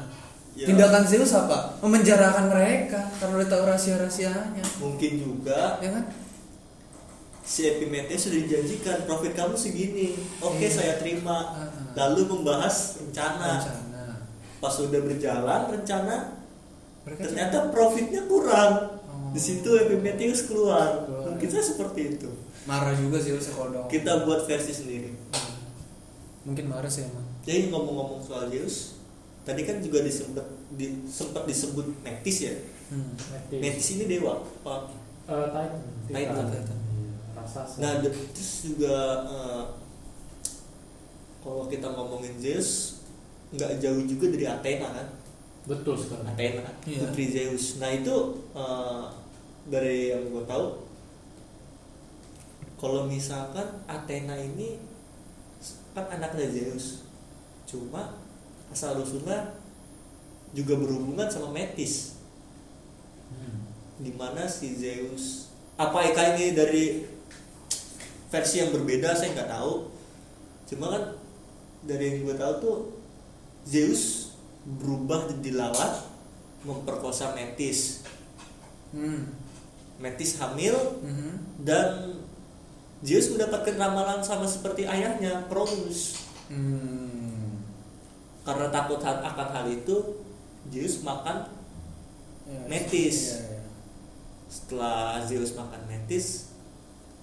Ya. 0.52 0.68
tindakan 0.68 1.08
Zeus 1.08 1.32
apa? 1.32 1.80
Memenjarakan 1.82 2.52
mereka 2.52 3.08
karena 3.18 3.34
udah 3.36 3.50
tahu 3.50 3.62
rahasia 3.66 3.96
rahasianya 3.98 4.62
mungkin 4.78 5.12
juga 5.18 5.80
ya 5.80 5.90
kan? 5.92 6.06
si 7.42 7.66
Epimetheus 7.66 8.30
sudah 8.30 8.38
dijanjikan 8.38 9.04
profit 9.04 9.34
kamu 9.34 9.58
segini. 9.58 10.14
Oke 10.40 10.62
Iya. 10.62 10.72
saya 10.72 10.94
terima. 10.96 11.36
Ah, 11.52 11.66
ah. 11.66 11.92
lalu 11.98 12.30
membahas 12.30 13.02
rencana. 13.02 13.60
Rencana 13.60 13.91
pas 14.62 14.69
sudah 14.69 15.02
berjalan 15.02 15.62
rencana 15.67 16.38
mereka 17.02 17.21
ternyata 17.26 17.58
profitnya 17.69 18.24
kurang 18.26 19.02
Oh. 19.12 19.36
di 19.36 19.41
situ 19.41 19.67
Epimetheus 19.76 20.47
keluar 20.47 21.04
Keluar. 21.04 21.36
mungkin 21.36 21.47
saya 21.50 21.65
seperti 21.65 22.15
itu 22.15 22.30
marah 22.63 22.93
juga 22.93 23.19
Zeus 23.19 23.50
kalau 23.50 23.74
dong 23.74 23.88
kita 23.88 24.24
buat 24.24 24.45
versi 24.45 24.71
sendiri 24.71 25.12
mungkin 26.41 26.65
marah 26.65 26.88
sih 26.88 27.04
emang 27.04 27.26
jadi 27.43 27.67
ngomong-ngomong 27.67 28.21
soal 28.21 28.47
Zeus 28.47 28.95
tadi 29.41 29.65
kan 29.65 29.82
juga 29.82 30.00
disebut 30.00 30.45
di, 30.71 31.04
sempat 31.06 31.43
disebut 31.43 31.86
Metis 32.02 32.38
ya 32.39 32.54
hmm. 32.93 33.12
Metis. 33.58 33.88
Ini 33.95 34.06
dewa 34.08 34.39
apa 34.63 34.93
Eh, 35.28 35.47
Titan. 35.47 35.82
Titan. 36.08 36.45
Titan. 36.50 36.78
Nah, 37.80 37.91
terus 38.04 38.52
juga 38.63 38.95
eh, 39.26 39.63
kalau 41.41 41.65
kita 41.65 41.88
ngomongin 41.89 42.38
Zeus 42.38 43.01
nggak 43.52 43.72
jauh 43.78 44.02
juga 44.02 44.26
dari 44.30 44.46
Athena 44.46 44.88
kan? 44.90 45.08
betul 45.62 45.94
sekali. 45.94 46.26
Athena, 46.26 46.66
Iya. 46.84 47.06
putri 47.06 47.30
Zeus. 47.30 47.78
Nah 47.78 47.92
itu 47.92 48.16
eh, 48.52 49.04
dari 49.70 50.10
yang 50.10 50.26
gue 50.28 50.44
tahu, 50.44 50.66
kalau 52.76 53.06
misalkan 53.06 53.86
Athena 53.86 54.34
ini 54.34 54.82
kan 55.94 56.10
anak 56.10 56.34
dari 56.34 56.50
Zeus, 56.50 57.06
cuma 57.64 58.18
asal 58.68 58.98
usulnya 58.98 59.54
juga 60.52 60.76
berhubungan 60.76 61.28
sama 61.28 61.52
Metis, 61.52 62.18
Hmm. 63.30 63.64
di 63.98 64.12
mana 64.12 64.44
si 64.44 64.76
Zeus 64.76 65.48
apa 65.78 66.04
ikan 66.12 66.36
ini 66.36 66.52
dari 66.52 66.84
versi 68.28 68.60
yang 68.60 68.76
berbeda 68.76 69.16
saya 69.16 69.32
nggak 69.32 69.48
tahu 69.50 69.88
cuma 70.68 70.92
kan 70.92 71.04
dari 71.82 72.12
yang 72.12 72.28
gue 72.28 72.36
tahu 72.36 72.54
tuh 72.60 72.78
Zeus 73.63 74.34
berubah 74.63 75.30
jadi 75.30 75.58
lalat 75.58 76.06
memperkosa 76.62 77.34
Metis 77.34 78.06
Hmm. 78.91 79.24
Metis 79.97 80.36
hamil 80.38 80.76
Mhm. 81.00 81.63
dan 81.63 82.19
Zeus 83.02 83.32
mendapatkan 83.32 83.80
ramalan 83.80 84.19
sama 84.19 84.43
seperti 84.43 84.84
ayahnya 84.84 85.47
Cronus 85.47 86.19
Hmm. 86.52 87.63
karena 88.43 88.67
takut 88.67 89.00
akan 89.00 89.47
hal 89.56 89.65
itu 89.71 89.95
Zeus 90.67 91.00
makan 91.02 91.47
Ya, 92.43 92.67
Metis. 92.67 93.39
iya, 93.39 93.56
iya. 93.56 93.62
setelah 94.52 95.24
Zeus 95.24 95.56
makan 95.56 95.82
Metis 95.88 96.52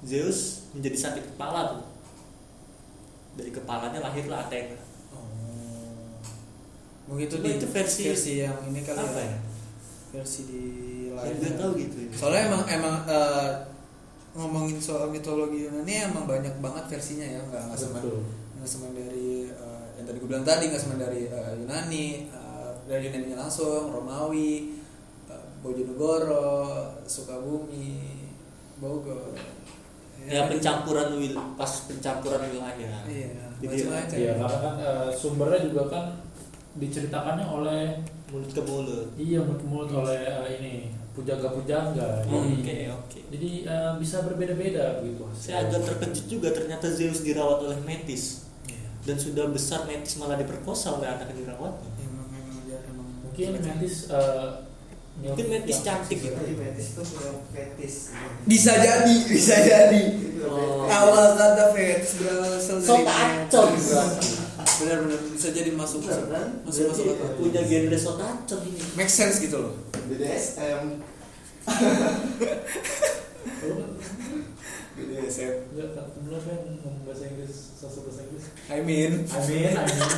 Zeus 0.00 0.70
menjadi 0.72 0.96
sakit 0.96 1.36
kepala 1.36 1.76
tuh 1.76 1.84
dari 3.36 3.52
kepalanya 3.52 4.00
lahirlah 4.00 4.48
Athena. 4.48 4.87
Begitu 7.08 7.34
Cuma 7.34 7.44
di 7.44 7.50
itu 7.54 7.66
versi- 7.66 8.04
yang 8.38 8.56
ini 8.64 8.80
kali 8.82 8.98
apa 8.98 9.20
ya? 9.22 9.36
Versi 10.10 10.40
di 10.44 10.62
lain. 11.10 11.34
gue 11.34 11.52
tahu 11.54 11.70
gitu 11.74 11.96
ini. 12.02 12.12
Soalnya 12.12 12.42
emang 12.46 12.62
emang 12.66 12.94
eh, 13.04 13.50
ngomongin 14.32 14.76
soal 14.78 15.08
mitologi 15.08 15.64
Yunani 15.64 15.94
emang 16.04 16.24
banyak 16.24 16.54
banget 16.58 16.84
versinya 16.88 17.26
ya, 17.26 17.40
nggak 17.42 17.62
nggak 17.66 17.78
Betul. 17.98 18.20
nggak 18.54 18.68
cuma 18.68 18.86
dari 18.92 19.28
eh, 19.46 19.84
yang 19.96 20.04
tadi 20.04 20.16
gue 20.16 20.28
bilang 20.28 20.44
tadi 20.44 20.64
nggak 20.68 20.82
cuma 20.82 20.96
dari 20.96 21.20
eh, 21.26 21.50
Yunani, 21.56 22.06
eh, 22.28 22.70
dari 22.84 23.00
Yunani 23.04 23.34
langsung, 23.34 23.88
Romawi, 23.88 24.76
eh, 25.26 25.44
Bojonegoro, 25.58 26.54
Sukabumi, 27.02 28.28
Bogor. 28.76 29.32
ya 30.20 30.44
pencampuran 30.44 31.16
wil 31.16 31.32
pas 31.56 31.88
pencampuran 31.88 32.42
wilayah 32.44 33.00
Iya, 33.08 33.32
Jadi. 33.58 33.80
Iya, 34.12 34.32
karena 34.36 34.58
kan 34.60 34.74
eh, 34.76 35.08
sumbernya 35.10 35.60
juga 35.64 35.82
kan 35.88 36.04
diceritakannya 36.78 37.44
oleh 37.44 37.82
mulut 38.28 38.50
ke 38.50 38.62
mulut 38.62 39.06
iya 39.14 39.40
mulut 39.42 39.90
oleh 39.90 40.20
eh, 40.22 40.50
ini 40.56 40.74
pujangga-pujangga. 41.12 42.22
Oh, 42.24 42.46
Jadi- 42.46 42.62
oke 42.62 42.76
oke 42.94 43.18
Jadi 43.28 43.50
eh, 43.66 43.92
bisa 43.98 44.22
berbeda-beda 44.22 45.02
begitu. 45.02 45.26
saya 45.34 45.66
agak 45.66 45.82
terkejut 45.84 46.26
juga 46.30 46.48
ternyata 46.54 46.86
Zeus 46.88 47.20
dirawat 47.20 47.58
oleh 47.60 47.78
Metis 47.82 48.46
Iya. 48.64 48.86
dan 49.04 49.16
sudah 49.18 49.50
besar 49.50 49.82
Metis 49.84 50.14
malah 50.16 50.36
diperkosa 50.36 50.94
oleh 50.94 51.06
anak 51.06 51.34
yang 51.34 51.42
dirawatnya 51.42 51.90
Emang 51.98 52.30
emang 52.30 52.58
dia 52.62 52.78
emang 52.84 53.06
Mungkin 53.26 53.46
Metis 53.58 54.06
eh, 54.08 54.48
Mungkin 55.18 55.46
Metis 55.50 55.82
cantik 55.82 56.18
gitu. 56.22 56.38
Fetis 56.38 56.88
tuh 56.94 57.02
fetis. 57.50 58.14
bisa 58.46 58.70
jadi, 58.78 59.14
bisa 59.26 59.54
jadi. 59.58 60.02
Oh. 60.46 60.86
Awal 60.86 61.34
kata 61.34 61.74
fetis 61.74 62.22
berasal 62.22 62.78
so 62.78 62.94
dari 63.02 63.42
berarti 63.50 64.30
Benar-benar 64.78 65.18
bisa 65.28 65.48
jadi 65.50 65.70
masuk 65.72 66.00
Benar, 66.00 66.14
masuk 66.14 66.30
kan? 66.30 66.46
masuk 66.62 66.82
masuk 66.88 67.04
akal. 67.10 67.28
punya 67.36 67.62
genre 67.62 67.96
so 67.96 68.12
tacon 68.14 68.58
ini 68.64 68.80
Make 68.94 69.10
sense 69.10 69.38
gitu 69.38 69.56
loh. 69.58 69.74
BDSM. 70.06 71.02
BDSM. 74.98 75.52
Enggak, 75.70 75.88
kan 75.94 76.04
bener 76.16 76.40
kan 76.40 76.58
ngomong 76.76 76.96
bahasa 77.06 77.24
Inggris, 77.26 77.54
sosok 77.76 78.02
bahasa 78.06 78.20
Inggris. 78.26 78.44
I 78.66 78.78
mean, 78.82 79.24
I 79.24 79.40
mean, 79.46 79.72
I 79.72 79.86
mean, 79.86 80.10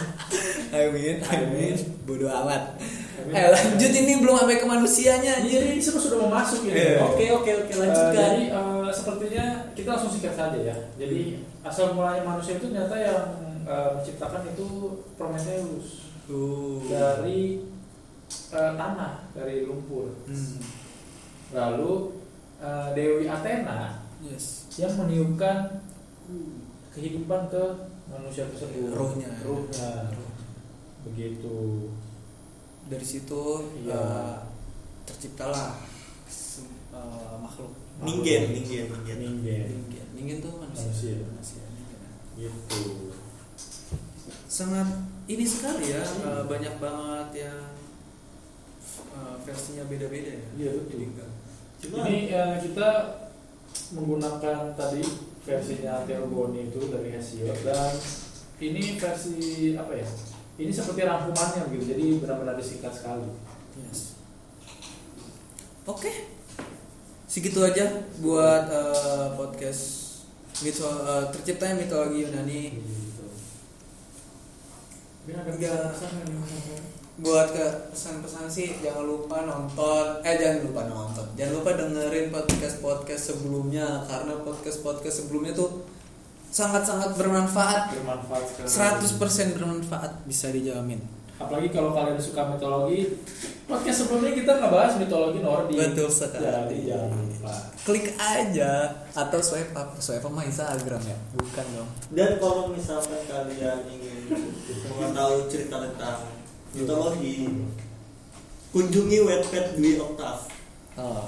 I 0.72 0.82
mean, 0.88 1.16
I 1.20 1.36
mean, 1.46 1.76
bodoh 2.04 2.32
amat. 2.32 2.80
I 2.80 2.82
mean. 3.28 3.36
Eh 3.36 3.46
lanjut 3.46 3.92
ini 3.92 4.12
belum 4.18 4.34
sampai 4.34 4.56
ke 4.56 4.64
manusianya 4.64 5.32
Jadi 5.38 5.52
anjir. 5.52 5.60
ini 5.70 5.78
semua 5.78 6.00
sudah 6.00 6.16
mau 6.18 6.30
masuk 6.32 6.64
ini. 6.64 6.72
Iya. 6.72 6.96
oke 7.02 7.24
oke 7.34 7.50
oke 7.60 7.68
Eh, 7.68 7.76
lanjutkan 7.76 8.30
jadi 8.32 8.44
eh, 8.48 8.88
sepertinya 8.90 9.44
kita 9.76 9.88
langsung 9.90 10.08
singkat 10.10 10.32
saja 10.32 10.58
ya. 10.58 10.74
Jadi 10.96 11.18
asal 11.60 11.92
mulanya 11.92 12.22
manusia 12.22 12.56
itu 12.56 12.64
ternyata 12.66 12.94
yang 12.96 13.20
eh, 13.62 13.88
menciptakan 13.94 14.42
itu 14.48 14.68
Prometheus 15.14 16.10
Tuh. 16.24 16.84
dari 16.86 17.64
eh, 18.50 18.72
tanah, 18.74 19.28
dari 19.32 19.64
lumpur. 19.64 20.12
Hmm. 20.24 20.58
Lalu 21.50 21.92
eh, 22.58 22.88
Dewi 22.94 23.26
Athena 23.26 23.98
Yes. 24.20 24.68
yang 24.76 24.92
meniupkan 25.00 25.80
kehidupan 26.92 27.48
ke 27.48 27.64
manusia 28.04 28.44
tersebut. 28.52 28.92
Ruhnya. 28.92 29.32
Ruhnya. 29.40 30.12
Begitu. 31.08 31.88
Dari 32.84 33.06
situ 33.06 33.42
Iya. 33.80 33.96
eh, 33.96 34.36
terciptalah 35.08 35.80
eh, 36.92 37.34
makhluk. 37.40 37.72
ningen 38.00 38.52
ningen 38.52 38.88
ningen 39.04 39.18
Ningen. 39.20 39.64
Ningen. 39.88 40.06
Ningen 40.16 40.36
tuh 40.40 40.52
manusia. 40.56 40.84
Manusia. 40.88 41.16
Manusia. 41.24 41.64
Gitu. 42.36 43.09
Sangat 44.50 44.88
ini 45.30 45.46
sekali 45.46 45.94
ya 45.94 46.02
eh, 46.02 46.42
banyak 46.50 46.74
banget 46.82 47.46
yang 47.46 47.62
eh, 49.14 49.34
versinya 49.46 49.86
beda-beda 49.86 50.34
ya 50.34 50.46
Iya, 50.58 50.70
betul. 50.74 51.06
Cuma 51.80 52.02
Ini 52.10 52.34
eh, 52.34 52.56
kita 52.66 52.88
menggunakan 53.94 54.74
tadi 54.74 55.06
versinya 55.46 56.02
Theogoni 56.02 56.66
itu 56.68 56.90
dari 56.90 57.14
Hesiod 57.14 57.62
dan 57.62 57.94
ini 58.60 58.98
versi 58.98 59.38
apa 59.78 59.94
ya? 59.94 60.08
Ini 60.60 60.68
seperti 60.68 61.00
rangkumannya 61.06 61.72
gitu. 61.72 61.84
Jadi 61.96 62.04
benar-benar 62.20 62.58
disingkat 62.58 62.92
sekali. 62.92 63.30
yes. 63.80 64.18
oke 65.88 66.12
segitu 67.24 67.62
aja 67.62 67.86
buat 68.18 68.66
eh, 68.66 69.28
podcast 69.38 69.82
mito 70.60 70.84
eh, 70.84 71.24
terciptanya 71.30 71.78
mitologi 71.78 72.26
Yunani 72.26 72.62
Gitu. 72.76 72.99
Enggak. 75.30 75.94
buat 77.20 77.52
ke 77.52 77.66
pesan-pesan 77.92 78.48
sih 78.48 78.80
jangan 78.80 79.04
lupa 79.04 79.44
nonton 79.44 80.24
eh 80.24 80.40
jangan 80.40 80.64
lupa 80.64 80.88
nonton 80.88 81.26
jangan 81.36 81.52
lupa 81.60 81.70
dengerin 81.76 82.32
podcast 82.32 82.80
podcast 82.80 83.22
sebelumnya 83.36 84.00
karena 84.08 84.40
podcast 84.40 84.80
podcast 84.80 85.16
sebelumnya 85.20 85.52
tuh 85.52 85.84
sangat-sangat 86.48 87.20
bermanfaat 87.20 87.92
bermanfaat 87.92 88.44
sekali. 88.64 89.52
100% 89.52 89.56
bermanfaat 89.60 90.12
bisa 90.24 90.48
dijamin 90.48 90.98
Apalagi 91.40 91.72
kalau 91.72 91.96
kalian 91.96 92.20
suka 92.20 92.52
mitologi, 92.52 93.16
podcast 93.64 94.04
sebelumnya 94.04 94.36
kita 94.36 94.60
ngebahas 94.60 95.00
mitologi 95.00 95.40
Nordik. 95.40 95.76
Betul 95.80 96.12
sekali. 96.12 96.44
Jadi 96.44 96.78
jangan 96.84 97.10
lupa. 97.16 97.54
klik 97.80 98.12
aja 98.14 98.92
atau 99.16 99.40
swipe 99.40 99.72
up 99.72 99.96
swipe 99.96 100.20
up 100.20 100.28
mah 100.28 100.44
Instagram 100.44 101.00
ya 101.00 101.16
bukan 101.32 101.66
dong 101.72 101.88
dan 102.12 102.36
kalau 102.36 102.68
misalkan 102.68 103.24
kalian 103.24 103.88
ingin 103.88 104.36
mengetahui 104.84 105.48
cerita 105.48 105.80
tentang 105.80 106.28
mitologi 106.76 107.48
kunjungi 108.70 109.18
webpad 109.24 109.80
Dwi 109.80 109.96
Octave 109.96 110.44
oh. 111.00 111.24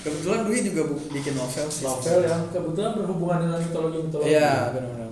kebetulan 0.00 0.46
Dwi 0.46 0.58
juga 0.62 0.82
bu- 0.86 1.06
bikin 1.10 1.34
novel 1.34 1.66
sih 1.66 1.82
Novel 1.82 2.18
yang 2.24 2.42
kebetulan 2.48 2.92
berhubungan 2.94 3.38
dengan 3.42 3.58
mitologi-mitologi. 3.58 4.30
Iya 4.30 4.70
benar-benar 4.70 5.05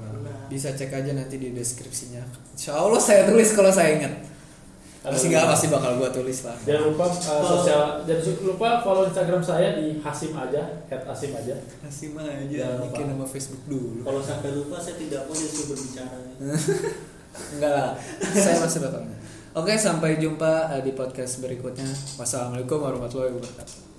bisa 0.48 0.72
cek 0.72 0.90
aja 0.92 1.12
nanti 1.14 1.36
di 1.40 1.52
deskripsinya. 1.54 2.22
Insya 2.54 2.76
Allah 2.76 3.00
saya 3.00 3.28
tulis 3.28 3.50
kalau 3.52 3.70
saya 3.72 3.98
ingat. 3.98 4.14
Pasti 5.04 5.28
nggak 5.28 5.44
pasti 5.52 5.66
bakal 5.68 6.00
gua 6.00 6.08
tulis 6.08 6.48
lah. 6.48 6.56
Jangan 6.64 6.82
lupa 6.88 7.04
uh, 7.12 7.44
sosial, 7.44 8.00
jangan 8.08 8.40
lupa 8.40 8.80
follow 8.80 9.04
Instagram 9.04 9.44
saya 9.44 9.76
di 9.76 10.00
Hasim 10.00 10.32
aja, 10.32 10.80
@hasim 10.88 11.36
aja. 11.36 11.54
Jangan 11.84 12.48
aja 12.48 12.64
lupa. 12.80 12.88
bikin 12.88 13.06
nama 13.12 13.26
Facebook 13.28 13.62
dulu. 13.68 14.00
Kalau 14.00 14.20
sampai 14.24 14.50
lupa 14.56 14.80
saya 14.80 14.96
tidak 14.96 15.28
mau 15.28 15.36
jadi 15.36 15.52
sumber 15.52 15.78
bicara 15.78 16.16
enggak 17.34 17.72
lah 17.76 17.90
saya 18.30 18.56
masih 18.62 18.80
bakal 18.80 19.02
Oke 19.54 19.74
sampai 19.78 20.18
jumpa 20.18 20.72
eh, 20.74 20.82
di 20.82 20.96
podcast 20.96 21.44
berikutnya. 21.44 21.86
Wassalamualaikum 22.16 22.80
warahmatullahi 22.80 23.36
wabarakatuh 23.38 23.93